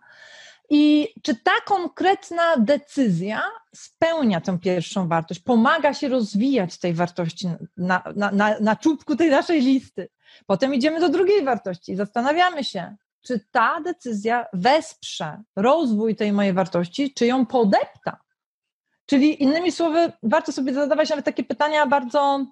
[0.69, 3.41] I czy ta konkretna decyzja
[3.75, 9.29] spełnia tę pierwszą wartość, pomaga się rozwijać tej wartości na, na, na, na czubku tej
[9.29, 10.09] naszej listy?
[10.45, 17.13] Potem idziemy do drugiej wartości, zastanawiamy się, czy ta decyzja wesprze rozwój tej mojej wartości,
[17.13, 18.21] czy ją podepta.
[19.05, 22.45] Czyli innymi słowy, warto sobie zadawać nawet takie pytania bardzo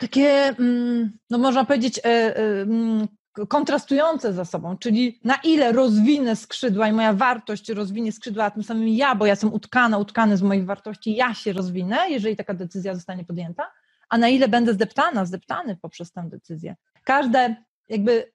[0.00, 3.08] takie, mm, no można powiedzieć, e, e, mm,
[3.48, 8.62] kontrastujące ze sobą, czyli na ile rozwinę skrzydła i moja wartość rozwinie skrzydła, a tym
[8.62, 12.54] samym ja, bo ja jestem utkana, utkany z moich wartości, ja się rozwinę, jeżeli taka
[12.54, 13.70] decyzja zostanie podjęta,
[14.08, 16.76] a na ile będę zdeptana, zdeptany poprzez tę decyzję.
[17.04, 17.56] Każde
[17.88, 18.32] jakby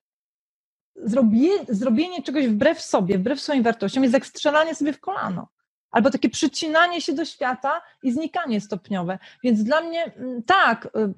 [1.04, 5.48] zrobienie, zrobienie czegoś wbrew sobie, wbrew swoim wartościom jest jak strzelanie sobie w kolano.
[5.90, 9.18] Albo takie przycinanie się do świata i znikanie stopniowe.
[9.42, 11.14] Więc dla mnie mm, tak, y,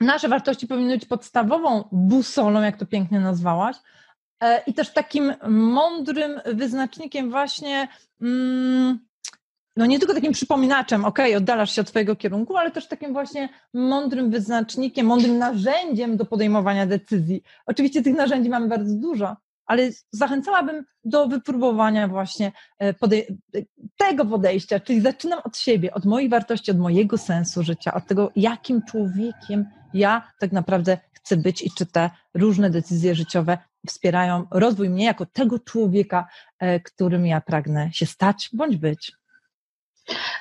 [0.00, 3.76] nasze wartości powinny być podstawową busolą, jak to pięknie nazwałaś,
[4.40, 7.88] e, i też takim mądrym wyznacznikiem właśnie
[8.20, 8.98] mm,
[9.76, 13.48] no nie tylko takim przypominaczem, ok, oddalasz się od twojego kierunku, ale też takim właśnie
[13.74, 17.42] mądrym wyznacznikiem, mądrym narzędziem do podejmowania decyzji.
[17.66, 23.26] Oczywiście tych narzędzi mamy bardzo dużo, ale zachęcałabym do wypróbowania właśnie e, podej
[23.98, 28.32] tego podejścia, czyli zaczynam od siebie, od moich wartości, od mojego sensu życia, od tego,
[28.36, 29.64] jakim człowiekiem
[29.94, 35.26] ja tak naprawdę chcę być i czy te różne decyzje życiowe wspierają rozwój mnie jako
[35.26, 36.26] tego człowieka,
[36.58, 39.12] e, którym ja pragnę się stać bądź być.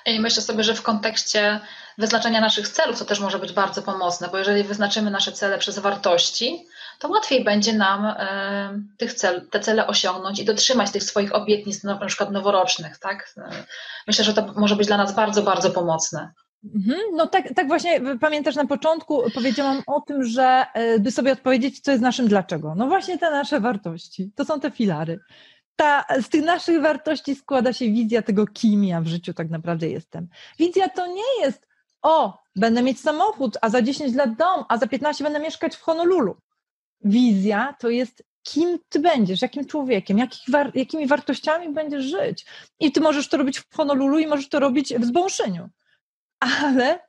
[0.05, 1.59] I myślę sobie, że w kontekście
[1.97, 5.79] wyznaczenia naszych celów to też może być bardzo pomocne, bo jeżeli wyznaczymy nasze cele przez
[5.79, 6.65] wartości,
[6.99, 11.83] to łatwiej będzie nam e, tych cel, te cele osiągnąć i dotrzymać tych swoich obietnic,
[11.83, 12.97] na przykład noworocznych.
[12.97, 13.33] Tak?
[13.37, 13.63] E,
[14.07, 16.31] myślę, że to może być dla nas bardzo, bardzo pomocne.
[16.75, 16.99] Mhm.
[17.13, 21.79] No tak, tak właśnie pamiętasz na początku powiedziałam o tym, że e, by sobie odpowiedzieć,
[21.79, 22.73] co jest naszym dlaczego.
[22.75, 25.19] No właśnie te nasze wartości, to są te filary.
[25.75, 29.89] Ta, z tych naszych wartości składa się wizja tego, kim ja w życiu tak naprawdę
[29.89, 30.27] jestem.
[30.59, 31.67] Wizja to nie jest,
[32.01, 35.81] o, będę mieć samochód, a za 10 lat dom, a za 15 będę mieszkać w
[35.81, 36.37] Honolulu.
[37.01, 40.43] Wizja to jest, kim ty będziesz, jakim człowiekiem, jakich
[40.73, 42.45] jakimi wartościami będziesz żyć.
[42.79, 45.69] I ty możesz to robić w Honolulu i możesz to robić w Zbąszyniu
[46.43, 46.99] ale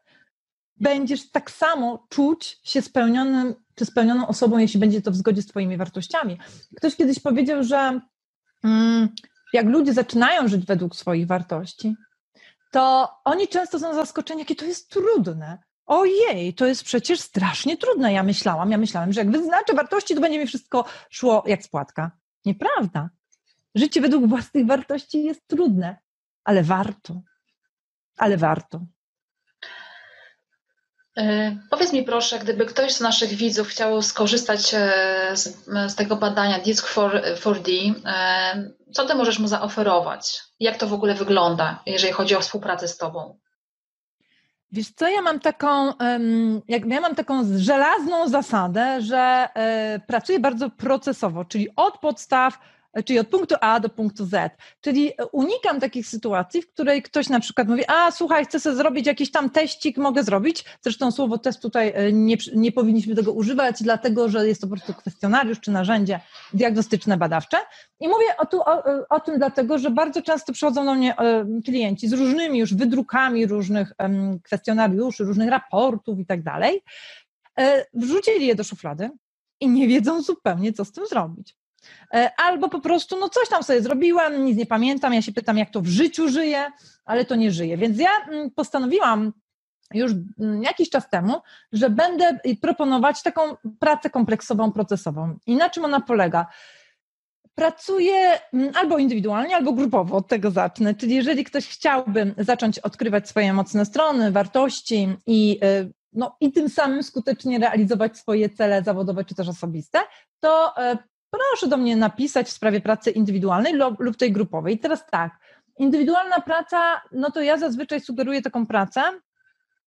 [0.76, 5.46] będziesz tak samo czuć się spełnionym czy spełnioną osobą, jeśli będzie to w zgodzie z
[5.46, 6.38] Twoimi wartościami.
[6.76, 8.00] Ktoś kiedyś powiedział, że
[9.52, 11.96] jak ludzie zaczynają żyć według swoich wartości,
[12.70, 15.58] to oni często są zaskoczeni, jakie to jest trudne.
[15.86, 18.12] Ojej, to jest przecież strasznie trudne.
[18.12, 22.10] Ja myślałam, ja myślałam, że jak wyznaczę wartości, to będzie mi wszystko szło jak spłatka.
[22.44, 23.10] Nieprawda.
[23.74, 25.96] Życie według własnych wartości jest trudne,
[26.44, 27.22] ale warto.
[28.16, 28.86] Ale warto.
[31.16, 36.16] E, powiedz mi proszę, gdyby ktoś z naszych widzów chciał skorzystać e, z, z tego
[36.16, 40.42] badania DISC 4D, e, co ty możesz mu zaoferować?
[40.60, 43.38] Jak to w ogóle wygląda, jeżeli chodzi o współpracę z tobą?
[44.72, 45.92] Wiesz co, ja mam taką,
[46.68, 49.48] jak ja mam taką żelazną zasadę, że
[50.06, 52.58] pracuję bardzo procesowo, czyli od podstaw
[53.04, 54.56] czyli od punktu A do punktu Z.
[54.80, 59.06] Czyli unikam takich sytuacji, w której ktoś na przykład mówi, a słuchaj, chcę sobie zrobić
[59.06, 60.64] jakiś tam teścik, mogę zrobić.
[60.80, 64.76] Zresztą słowo test tutaj e, nie, nie powinniśmy tego używać, dlatego że jest to po
[64.76, 66.20] prostu kwestionariusz czy narzędzie
[66.52, 67.56] diagnostyczne, badawcze.
[68.00, 71.46] I mówię o, tu, o, o tym dlatego, że bardzo często przychodzą do mnie e,
[71.64, 73.92] klienci z różnymi już wydrukami różnych
[74.42, 76.82] kwestionariuszy, różnych raportów i tak dalej.
[77.58, 79.10] E, wrzucili je do szuflady
[79.60, 81.56] i nie wiedzą zupełnie, co z tym zrobić.
[82.14, 85.58] E, albo po prostu, no coś tam sobie zrobiłam, nic nie pamiętam, ja się pytam,
[85.58, 86.72] jak to w życiu żyje,
[87.04, 87.76] ale to nie żyje.
[87.76, 89.32] Więc ja mm, postanowiłam
[89.94, 91.40] już mm, jakiś czas temu,
[91.72, 93.40] że będę proponować taką
[93.78, 95.38] pracę kompleksową, procesową.
[95.46, 96.46] I na czym ona polega?
[97.54, 100.94] Pracuję mm, albo indywidualnie, albo grupowo, od tego zacznę.
[100.94, 106.68] Czyli jeżeli ktoś chciałby zacząć odkrywać swoje mocne strony, wartości i y, no, i tym
[106.68, 109.98] samym skutecznie realizować swoje cele zawodowe czy też osobiste,
[110.40, 110.98] to y,
[111.50, 114.74] proszę do mnie napisać w sprawie pracy indywidualnej lub tej grupowej.
[114.74, 115.38] I teraz tak,
[115.78, 119.02] indywidualna praca, no to ja zazwyczaj sugeruję taką pracę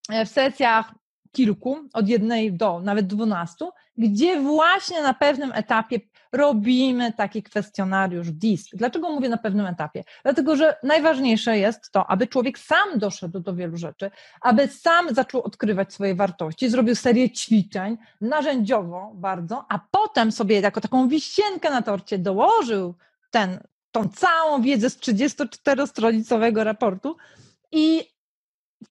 [0.09, 0.91] e, w sesjach
[1.31, 5.99] kilku, od jednej do nawet dwunastu, gdzie właśnie na pewnym etapie
[6.31, 8.75] robimy taki kwestionariusz DISC.
[8.75, 10.03] Dlaczego mówię na pewnym etapie?
[10.23, 14.11] Dlatego, że najważniejsze jest to, aby człowiek sam doszedł do wielu rzeczy,
[14.41, 20.81] aby sam zaczął odkrywać swoje wartości, zrobił serię ćwiczeń, narzędziowo bardzo, a potem sobie jako
[20.81, 22.95] taką wisienkę na torcie dołożył
[23.31, 23.59] ten,
[23.91, 27.17] tą całą wiedzę z 34-stronicowego raportu
[27.71, 28.16] i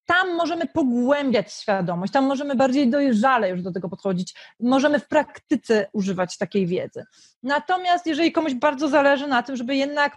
[0.06, 5.86] tam możemy pogłębiać świadomość, tam możemy bardziej dojrzale już do tego podchodzić, możemy w praktyce
[5.92, 7.04] używać takiej wiedzy.
[7.42, 10.16] Natomiast jeżeli komuś bardzo zależy na tym, żeby jednak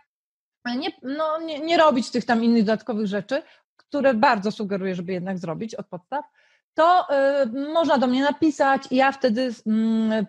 [0.77, 3.41] nie, no, nie, nie robić tych tam innych dodatkowych rzeczy,
[3.75, 6.25] które bardzo sugeruję, żeby jednak zrobić od podstaw,
[6.73, 7.07] to
[7.43, 9.51] y, można do mnie napisać i ja wtedy y,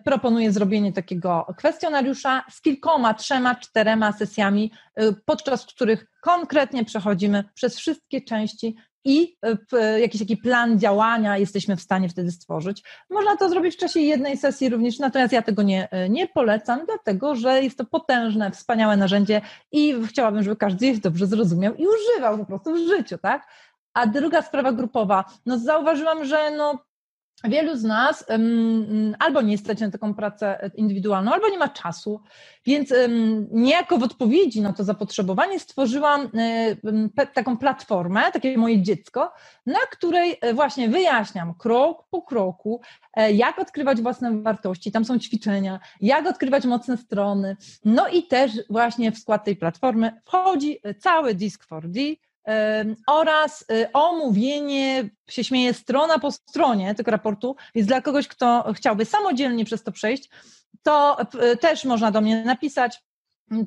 [0.05, 4.71] proponuję zrobienie takiego kwestionariusza z kilkoma, trzema, czterema sesjami,
[5.01, 8.75] y, podczas których konkretnie przechodzimy przez wszystkie części
[9.05, 9.37] i
[9.73, 12.83] e, jakiś taki plan działania jesteśmy w stanie wtedy stworzyć.
[13.09, 16.85] Można to zrobić w czasie jednej sesji również, natomiast ja tego nie, e, nie polecam,
[16.85, 19.41] dlatego że jest to potężne, wspaniałe narzędzie
[19.71, 23.47] i chciałabym, żeby każdy je dobrze zrozumiał i używał po prostu w życiu, tak?
[23.93, 26.90] A druga sprawa grupowa, no zauważyłam, że no
[27.43, 32.21] wielu z nas um, albo nie stać na taką pracę indywidualną, albo nie ma czasu,
[32.65, 36.29] więc um, niejako w odpowiedzi na to zapotrzebowanie stworzyłam
[36.83, 39.33] um, taką platformę, takie moje dziecko,
[39.65, 42.81] na której e, właśnie wyjaśniam krok po kroku,
[43.13, 48.51] e, jak odkrywać własne wartości, tam są ćwiczenia, jak odkrywać mocne strony, no i też
[48.69, 52.17] właśnie w skład tej platformy wchodzi cały Disk 4D,
[53.07, 59.05] oraz y, omówienie, się śmieje, strona po stronie tego raportu, więc dla kogoś, kto chciałby
[59.05, 60.29] samodzielnie przez to przejść,
[60.83, 61.17] to
[61.61, 63.03] też można do mnie napisać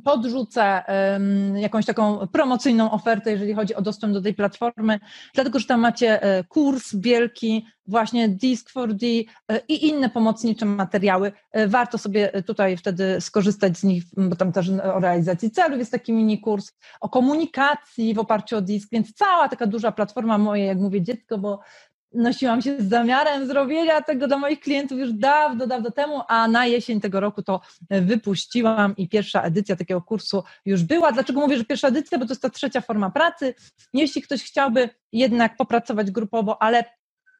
[0.04, 0.82] podrzucę
[1.54, 5.00] jakąś taką promocyjną ofertę, jeżeli chodzi o dostęp do tej platformy,
[5.34, 11.32] dlatego że tam macie e, kurs wielki, właśnie Disk4D e, i inne pomocnicze materiały.
[11.52, 15.92] E, warto sobie tutaj wtedy skorzystać z nich, bo tam też o realizacji celów jest
[15.92, 20.64] taki mini kurs, o komunikacji w oparciu o disk, więc cała taka duża platforma moje,
[20.64, 21.60] jak mówię, dziecko, bo
[22.14, 26.66] nosiłam się z zamiarem zrobienia tego dla moich klientów już dawno, dawno temu, a na
[26.66, 27.60] jesień tego roku to
[27.90, 31.12] wypuściłam i pierwsza edycja takiego kursu już była.
[31.12, 32.18] Dlaczego mówię, że pierwsza edycja?
[32.18, 33.54] Bo to jest ta trzecia forma pracy.
[33.92, 36.84] Jeśli ktoś chciałby jednak popracować grupowo, ale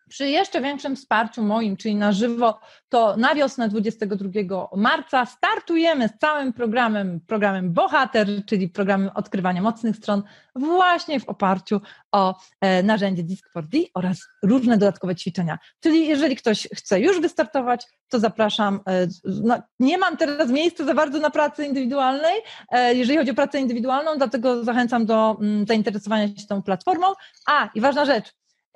[0.09, 6.19] przy jeszcze większym wsparciu moim, czyli na żywo, to na wiosnę 22 marca startujemy z
[6.19, 10.23] całym programem, programem Bohater, czyli programem odkrywania mocnych stron,
[10.57, 11.81] właśnie w oparciu
[12.13, 15.59] o e, narzędzie Disk4D oraz różne dodatkowe ćwiczenia.
[15.81, 18.81] Czyli jeżeli ktoś chce już wystartować, to zapraszam.
[18.89, 22.35] E, no, nie mam teraz miejsca za bardzo na pracy indywidualnej,
[22.71, 27.07] e, jeżeli chodzi o pracę indywidualną, dlatego zachęcam do mm, zainteresowania się tą platformą.
[27.47, 28.33] A, i ważna rzecz,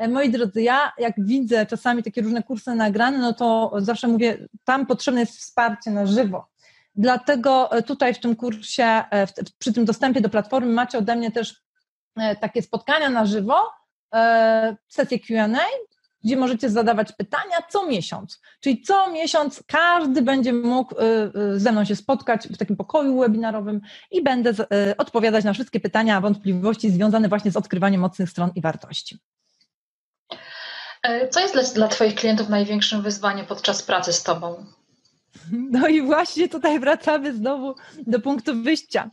[0.08, 4.86] moi drodzy, ja jak widzę czasami takie różne kursy nagrane, no to zawsze mówię, tam
[4.86, 6.46] potrzebne jest wsparcie na żywo.
[6.98, 9.26] Dlatego e, tutaj w tym kursie, e,
[9.58, 11.62] przy tym dostępie do platformy macie ode mnie też
[12.40, 13.54] takie spotkania na żywo,
[14.88, 15.48] sesję QA,
[16.24, 18.40] gdzie możecie zadawać pytania co miesiąc.
[18.60, 20.94] Czyli co miesiąc każdy będzie mógł
[21.56, 23.80] ze mną się spotkać w takim pokoju webinarowym
[24.10, 24.52] i będę
[24.98, 29.18] odpowiadać na wszystkie pytania, wątpliwości związane właśnie z odkrywaniem mocnych stron i wartości.
[31.02, 34.64] E, co jest dla, dla Twoich klientów największym wyzwaniem podczas pracy z Tobą?
[35.52, 37.74] No i właśnie tutaj wracamy znowu
[38.06, 39.10] do punktu wyjścia.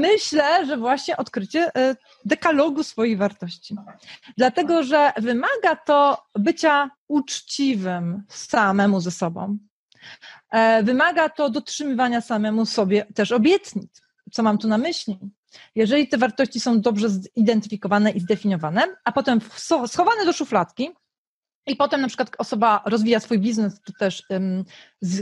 [0.00, 3.76] Myślę, że właśnie odkrycie e, dekalogu swojej wartości.
[4.36, 9.58] Dlatego, że wymaga to bycia uczciwym samemu ze sobą.
[10.50, 14.02] E, wymaga to dotrzymywania samemu sobie też obietnic.
[14.32, 15.18] Co mam tu na myśli?
[15.74, 19.40] Jeżeli te wartości są dobrze zidentyfikowane i zdefiniowane, a potem
[19.86, 20.90] schowane do szufladki,
[21.66, 24.64] i potem na przykład osoba rozwija swój biznes, czy też um,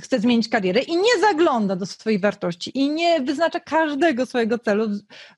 [0.02, 4.88] chce zmienić karierę i nie zagląda do swojej wartości i nie wyznacza każdego swojego celu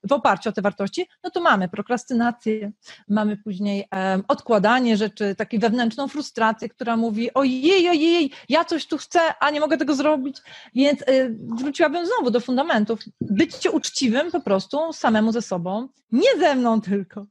[0.04, 2.72] w oparciu o te wartości, no to mamy prokrastynację,
[3.08, 8.98] mamy później um, odkładanie rzeczy, taką wewnętrzną frustrację, która mówi ojej, ojej, ja coś tu
[8.98, 10.36] chcę, a nie mogę tego zrobić,
[10.74, 13.00] więc y, wróciłabym znowu do fundamentów.
[13.20, 17.26] Bycie uczciwym po prostu samemu ze sobą, nie ze mną tylko,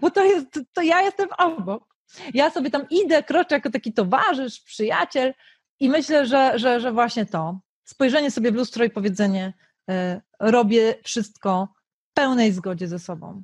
[0.00, 1.91] bo to jest, to ja jestem obok
[2.34, 5.34] ja sobie tam idę, kroczę jako taki towarzysz, przyjaciel
[5.80, 9.52] i myślę, że, że, że właśnie to, spojrzenie sobie w lustro i powiedzenie
[9.90, 11.68] y, robię wszystko
[12.10, 13.42] w pełnej zgodzie ze sobą.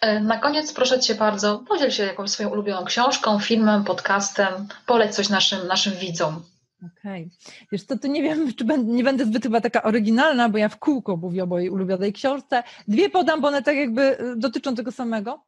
[0.00, 5.14] E, na koniec proszę Cię bardzo, podziel się jakąś swoją ulubioną książką, filmem, podcastem, poleć
[5.14, 6.42] coś naszym, naszym widzom.
[6.78, 7.30] Okej.
[7.42, 7.66] Okay.
[7.72, 10.68] Wiesz to, to nie wiem, czy będę, nie będę zbyt chyba taka oryginalna, bo ja
[10.68, 12.62] w kółko mówię o mojej ulubionej książce.
[12.88, 15.44] Dwie podam, bo one tak jakby y, dotyczą tego samego.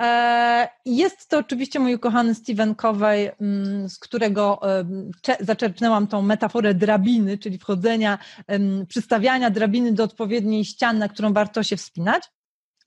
[0.00, 4.60] E, jest to oczywiście mój ukochany Steven Covey, mm, z którego
[5.40, 8.18] zaczerpnęłam tą metaforę drabiny, czyli wchodzenia,
[8.88, 12.24] przystawiania drabiny do odpowiedniej ściany, na którą warto się wspinać.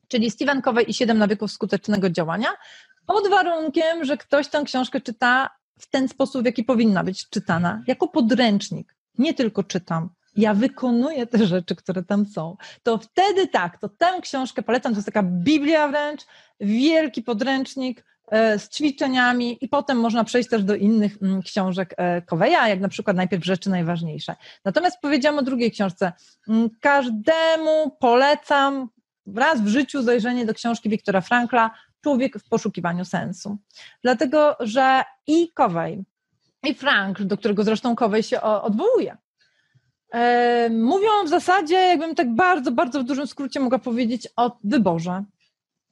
[0.07, 2.49] Czyli Steven Covey i siedem nawyków skutecznego działania,
[3.05, 5.49] pod warunkiem, że ktoś tę książkę czyta
[5.79, 8.95] w ten sposób, w jaki powinna być czytana, jako podręcznik.
[9.17, 14.21] Nie tylko czytam, ja wykonuję te rzeczy, które tam są, to wtedy tak, to tę
[14.21, 16.21] książkę polecam, to jest taka Biblia wręcz,
[16.59, 21.95] wielki podręcznik e, z ćwiczeniami i potem można przejść też do innych mm, książek
[22.25, 24.35] Koweja, e, jak na przykład najpierw rzeczy najważniejsze.
[24.65, 26.11] Natomiast powiedziałam o drugiej książce.
[26.49, 28.89] Mm, każdemu polecam
[29.35, 31.71] raz w życiu zajrzenie do książki Wiktora Frankla
[32.03, 33.57] Człowiek w poszukiwaniu sensu.
[34.03, 36.03] Dlatego, że i Kowej,
[36.63, 39.17] i Frank, do którego zresztą Kowej się odwołuje,
[40.13, 45.23] E, mówią w zasadzie, jakbym tak bardzo, bardzo w dużym skrócie mogła powiedzieć o wyborze,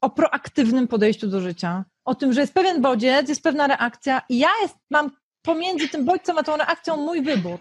[0.01, 4.37] o proaktywnym podejściu do życia, o tym, że jest pewien bodziec, jest pewna reakcja i
[4.37, 5.11] ja jest, mam
[5.41, 7.57] pomiędzy tym bodźcem a tą reakcją mój wybór.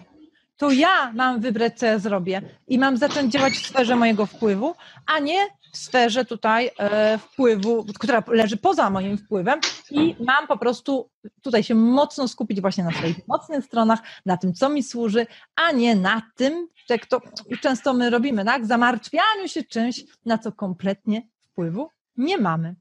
[0.56, 4.74] To ja mam wybrać, co ja zrobię i mam zacząć działać w sferze mojego wpływu,
[5.06, 5.38] a nie
[5.74, 9.60] w sferze tutaj e, wpływu, która leży poza moim wpływem
[9.90, 11.10] i mam po prostu
[11.42, 15.26] tutaj się mocno skupić właśnie na swoich mocnych stronach, na tym, co mi służy,
[15.56, 17.20] a nie na tym, jak to
[17.60, 18.66] często my robimy, tak?
[18.66, 22.74] Zamartwianiu się czymś, na co kompletnie wpływu nie mamy.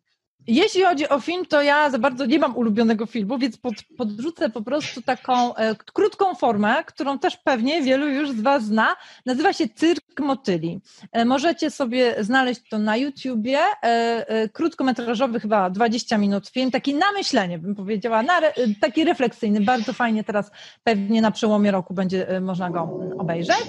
[0.47, 4.49] Jeśli chodzi o film, to ja za bardzo nie mam ulubionego filmu, więc pod, podrzucę
[4.49, 8.95] po prostu taką e, krótką formę, którą też pewnie wielu już z Was zna.
[9.25, 10.81] Nazywa się Cyrk Motyli.
[11.11, 13.59] E, możecie sobie znaleźć to na YouTubie.
[13.59, 13.85] E,
[14.27, 19.61] e, krótkometrażowy, chyba 20 minut film, taki na myślenie, bym powiedziała, re, taki refleksyjny.
[19.61, 20.51] Bardzo fajnie teraz
[20.83, 23.65] pewnie na przełomie roku będzie e, można go obejrzeć.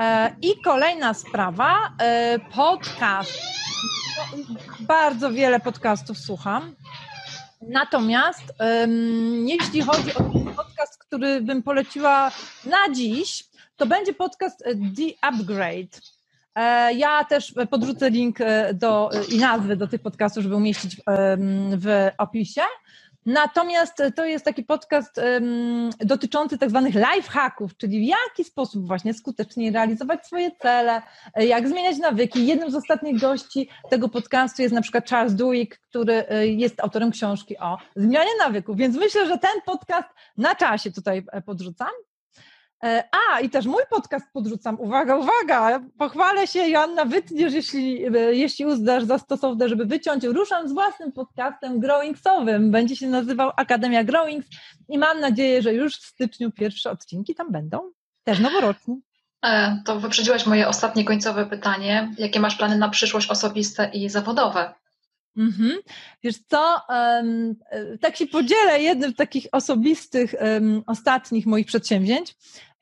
[0.00, 1.74] E, I kolejna sprawa,
[2.54, 3.67] podcast
[4.80, 6.74] bardzo wiele podcastów słucham.
[7.62, 10.22] Natomiast um, jeśli chodzi o
[10.56, 12.30] podcast, który bym poleciła
[12.66, 13.44] na dziś,
[13.76, 16.00] to będzie podcast e, The Upgrade.
[16.54, 21.02] E, ja też podrzucę link e, do, i nazwy do tych podcastów, żeby umieścić w,
[21.78, 22.62] w opisie.
[23.28, 28.86] Natomiast to jest taki podcast um, dotyczący tak zwanych life hacków, czyli w jaki sposób
[28.86, 31.02] właśnie skutecznie realizować swoje cele,
[31.36, 32.46] jak zmieniać nawyki.
[32.46, 37.10] Jednym z ostatnich gości tego podcastu jest na przykład Charles Duhigg, który e, jest autorem
[37.10, 41.88] książki o zmianie nawyków, więc myślę, że ten podcast na czasie tutaj e, podrzucam.
[42.84, 44.80] E, a, i też mój podcast podrzucam.
[44.80, 50.24] Uwaga, uwaga, pochwalę się, Joanna, wytniesz, jeśli, e, jeśli uznasz za stosowne, żeby wyciąć.
[50.24, 52.70] Ruszam z własnym podcastem Growingsowym.
[52.70, 54.46] Będzie się nazywał Akademia Growings
[54.88, 57.92] i mam nadzieję, że już w styczniu pierwsze odcinki tam będą.
[58.24, 58.96] Też noworoczne.
[59.44, 62.14] E, to wyprzedziłaś moje ostatnie końcowe pytanie.
[62.18, 64.74] Jakie masz plany na przyszłość osobiste i zawodowe?
[65.36, 65.78] Mhm.
[66.22, 67.56] Wiesz co, um,
[68.00, 72.34] tak się podzielę jednym z takich osobistych, um, ostatnich moich przedsięwzięć.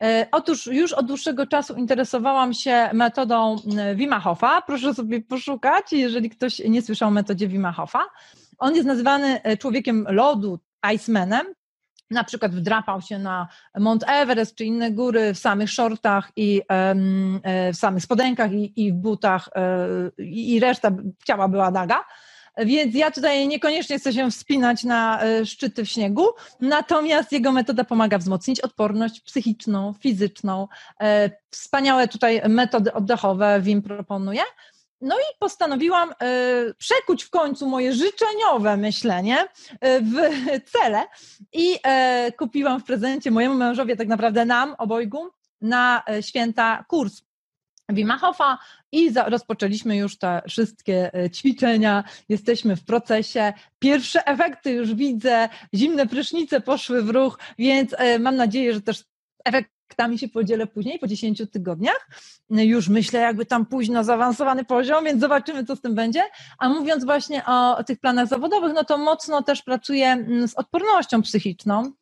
[0.03, 3.57] E, otóż już od dłuższego czasu interesowałam się metodą
[3.95, 4.63] Wima Hofa.
[4.63, 8.05] Proszę sobie poszukać, jeżeli ktoś nie słyszał o metodzie Wima Hofa.
[8.59, 10.59] On jest nazywany e, człowiekiem lodu,
[10.95, 11.47] Icemanem.
[12.11, 13.49] Na przykład wdrapał się na
[13.79, 16.63] Mount Everest czy inne góry w samych shortach i
[17.73, 19.49] w samych spodenkach i, w butach
[20.19, 20.91] i reszta
[21.25, 22.05] ciała była naga
[22.57, 26.27] więc ja tutaj niekoniecznie chcę się wspinać na e, szczyty w śniegu,
[26.61, 30.69] natomiast jego metoda pomaga wzmocnić odporność psychiczną, fizyczną.
[31.01, 34.43] E, wspaniałe tutaj metody oddechowe WIM proponuje.
[35.01, 36.15] No i postanowiłam e,
[36.79, 39.49] przekuć w końcu moje życzeniowe myślenie
[39.83, 40.15] w
[40.73, 41.03] cele
[41.53, 41.79] i
[42.39, 45.29] kupiłam w prezencie mojemu mężowi, tak naprawdę nam obojgu,
[45.61, 47.23] na święta kurs
[47.89, 48.59] Wima Hofa
[48.93, 53.53] i za, rozpoczęliśmy już te wszystkie e, ćwiczenia, jesteśmy w procesie.
[53.79, 59.05] Pierwsze efekty już widzę, zimne prysznice poszły w ruch, więc e, mam nadzieję, że też
[59.45, 62.09] efektami się podzielę później, po 10 tygodniach.
[62.51, 66.23] No już myślę, jakby tam na zaawansowany poziom, więc zobaczymy, co z tym będzie.
[66.59, 70.55] A mówiąc właśnie o, o tych planach zawodowych, no to mocno też pracuję mm, z
[70.55, 71.93] odpornością psychiczną.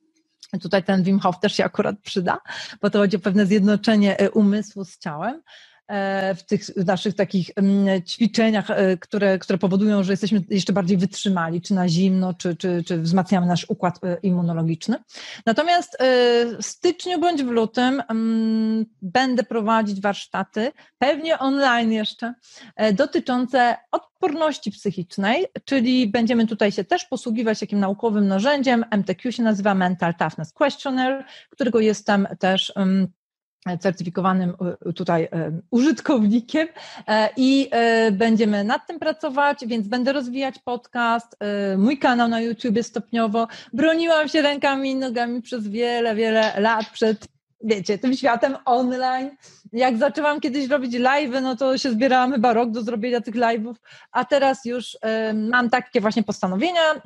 [0.63, 2.39] Tutaj ten Wim Hof też się akurat przyda,
[2.83, 5.43] bo to chodzi o pewne zjednoczenie e, umysłu z ciałem.
[5.89, 10.97] E, w tych naszych takich mm, ćwiczeniach, e, które, które powodują, że jesteśmy jeszcze bardziej
[10.97, 14.97] wytrzymali, czy na zimno, czy, czy, czy wzmacniamy nasz układ e, immunologiczny.
[15.47, 22.35] Natomiast w styczniu bądź w lutym mm, będę prowadzić warsztaty, pewnie online jeszcze,
[22.93, 29.75] dotyczące odporności psychicznej, czyli będziemy tutaj się też posługiwać takim naukowym narzędziem, MTQ się nazywa
[29.75, 33.09] Mental Toughness Questionnaire, którego jestem też mm,
[33.81, 34.55] certyfikowanym
[34.87, 36.69] e, tutaj e, użytkownikiem
[37.09, 37.71] e, i
[38.13, 41.37] będziemy nad tym pracować, więc będę rozwijać podcast,
[41.79, 43.49] mój kanał na YouTube stopniowo.
[43.73, 47.34] Broniłam się rękami i nogami przez wiele, wiele lat przed
[47.65, 49.31] wiecie, tym światem online.
[49.73, 53.75] Jak zaczęłam kiedyś robić live, no to się zbierałam chyba rok do zrobienia tych live'ów,
[54.13, 54.99] a teraz już
[55.35, 56.99] mam takie właśnie postanowienia, y,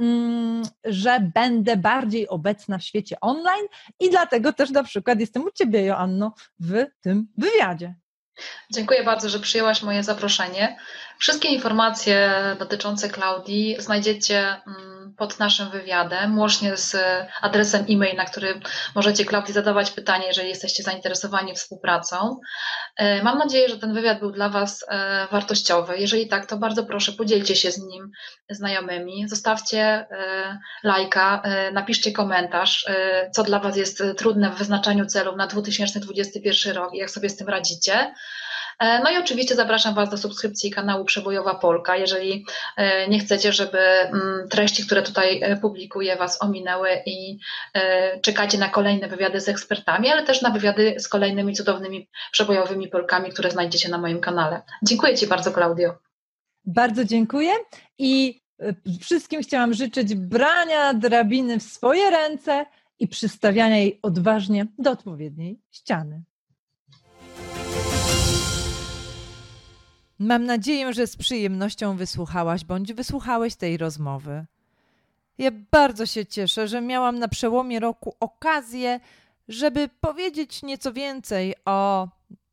[0.84, 3.66] że będę bardziej obecna w świecie online
[4.00, 7.94] i dlatego też na przykład jestem u Ciebie, Joanno, w tym wywiadzie.
[8.72, 10.76] Dziękuję bardzo, że przyjęłaś moje zaproszenie.
[11.18, 16.96] Wszystkie informacje dotyczące Klaudii znajdziecie mm, pod naszym wywiadem, łącznie z
[17.42, 18.60] adresem e-mail, na który
[18.94, 22.40] możecie Klaudii zadawać pytanie, jeżeli jesteście zainteresowani współpracą.
[22.96, 25.98] E, mam nadzieję, że ten wywiad był dla Was e, wartościowy.
[25.98, 28.10] Jeżeli tak, to bardzo proszę, podzielcie się z nim
[28.50, 30.06] znajomymi, zostawcie e,
[30.84, 31.42] lajka,
[31.72, 32.86] napiszcie komentarz,
[33.32, 37.36] co dla Was jest trudne w wyznaczaniu celów na 2021 rok i jak sobie z
[37.36, 38.14] tym radzicie.
[38.78, 42.44] E, no i oczywiście zapraszam Was do subskrypcji kanału Przebojowa Polka, jeżeli
[42.76, 47.38] e, nie chcecie, żeby mm, treści, które tutaj e, publikuję, Was ominęły i
[48.22, 53.30] czekacie na kolejne wywiady z ekspertami, ale też na wywiady z kolejnymi cudownymi przebojowymi Polkami,
[53.30, 54.62] które znajdziecie na moim kanale.
[54.82, 55.94] Dziękuję Ci bardzo, Klaudio.
[56.64, 57.52] Bardzo dziękuję
[57.98, 58.40] i
[59.00, 62.66] wszystkim chciałam życzyć brania drabiny w swoje ręce
[62.98, 66.22] i przystawiania jej odważnie do odpowiedniej ściany.
[70.18, 74.46] Mam nadzieję, że z przyjemnością wysłuchałaś bądź wysłuchałeś tej rozmowy.
[75.38, 79.00] Ja bardzo się cieszę, że miałam na przełomie roku okazję,
[79.48, 82.08] żeby powiedzieć nieco więcej o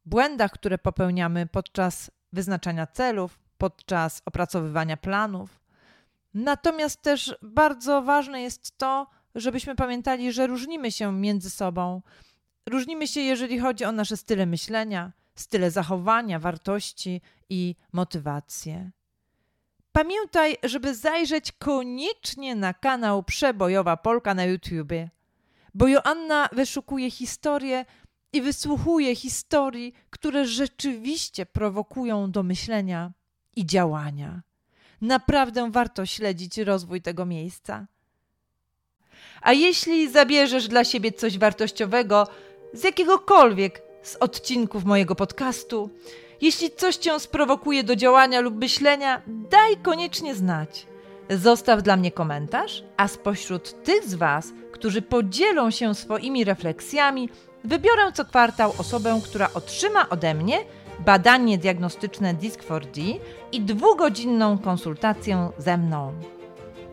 [0.06, 5.60] błędach, które popełniamy podczas wyznaczania celów, podczas opracowywania planów.
[6.34, 12.02] Natomiast też bardzo ważne jest to, żebyśmy pamiętali, że różnimy się między sobą.
[12.66, 18.92] Różnimy się, jeżeli chodzi o nasze style myślenia, style zachowania, wartości i motywacje.
[19.92, 25.10] Pamiętaj, żeby zajrzeć koniecznie na kanał Przebojowa Polka na YouTubie,
[25.74, 27.86] bo Joanna wyszukuje historie
[28.34, 33.12] i wysłuchuje historii, które rzeczywiście prowokują do myślenia
[33.56, 34.42] i działania.
[35.02, 37.88] Naprawdę warto śledzić rozwój tego miejsca.
[39.42, 42.28] A jeśli zabierzesz dla siebie coś wartościowego
[42.74, 45.90] z jakiegokolwiek z odcinków mojego podcastu,
[46.42, 50.88] jeśli coś cię sprowokuje do działania lub myślenia, daj koniecznie znać.
[51.30, 57.30] Zostaw dla mnie komentarz, a spośród tych z Was, którzy podzielą się swoimi refleksjami,
[57.64, 60.60] wybiorę co kwartał osobę, która otrzyma ode mnie
[61.00, 63.20] badanie diagnostyczne DISC4D
[63.52, 66.14] i dwugodzinną konsultację ze mną.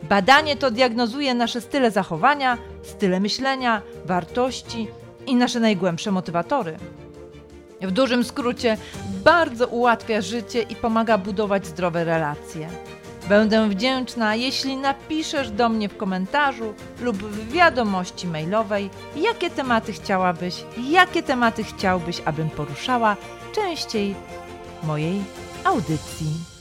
[0.03, 4.87] Badanie to diagnozuje nasze style zachowania, style myślenia, wartości
[5.27, 6.77] i nasze najgłębsze motywatory.
[7.81, 8.77] W dużym skrócie,
[9.23, 12.69] bardzo ułatwia życie i pomaga budować zdrowe relacje.
[13.29, 20.63] Będę wdzięczna, jeśli napiszesz do mnie w komentarzu lub w wiadomości mailowej, jakie tematy chciałabyś,
[20.89, 23.17] jakie tematy chciałbyś, abym poruszała
[23.55, 24.15] częściej
[24.83, 25.23] mojej
[25.63, 26.52] audycji.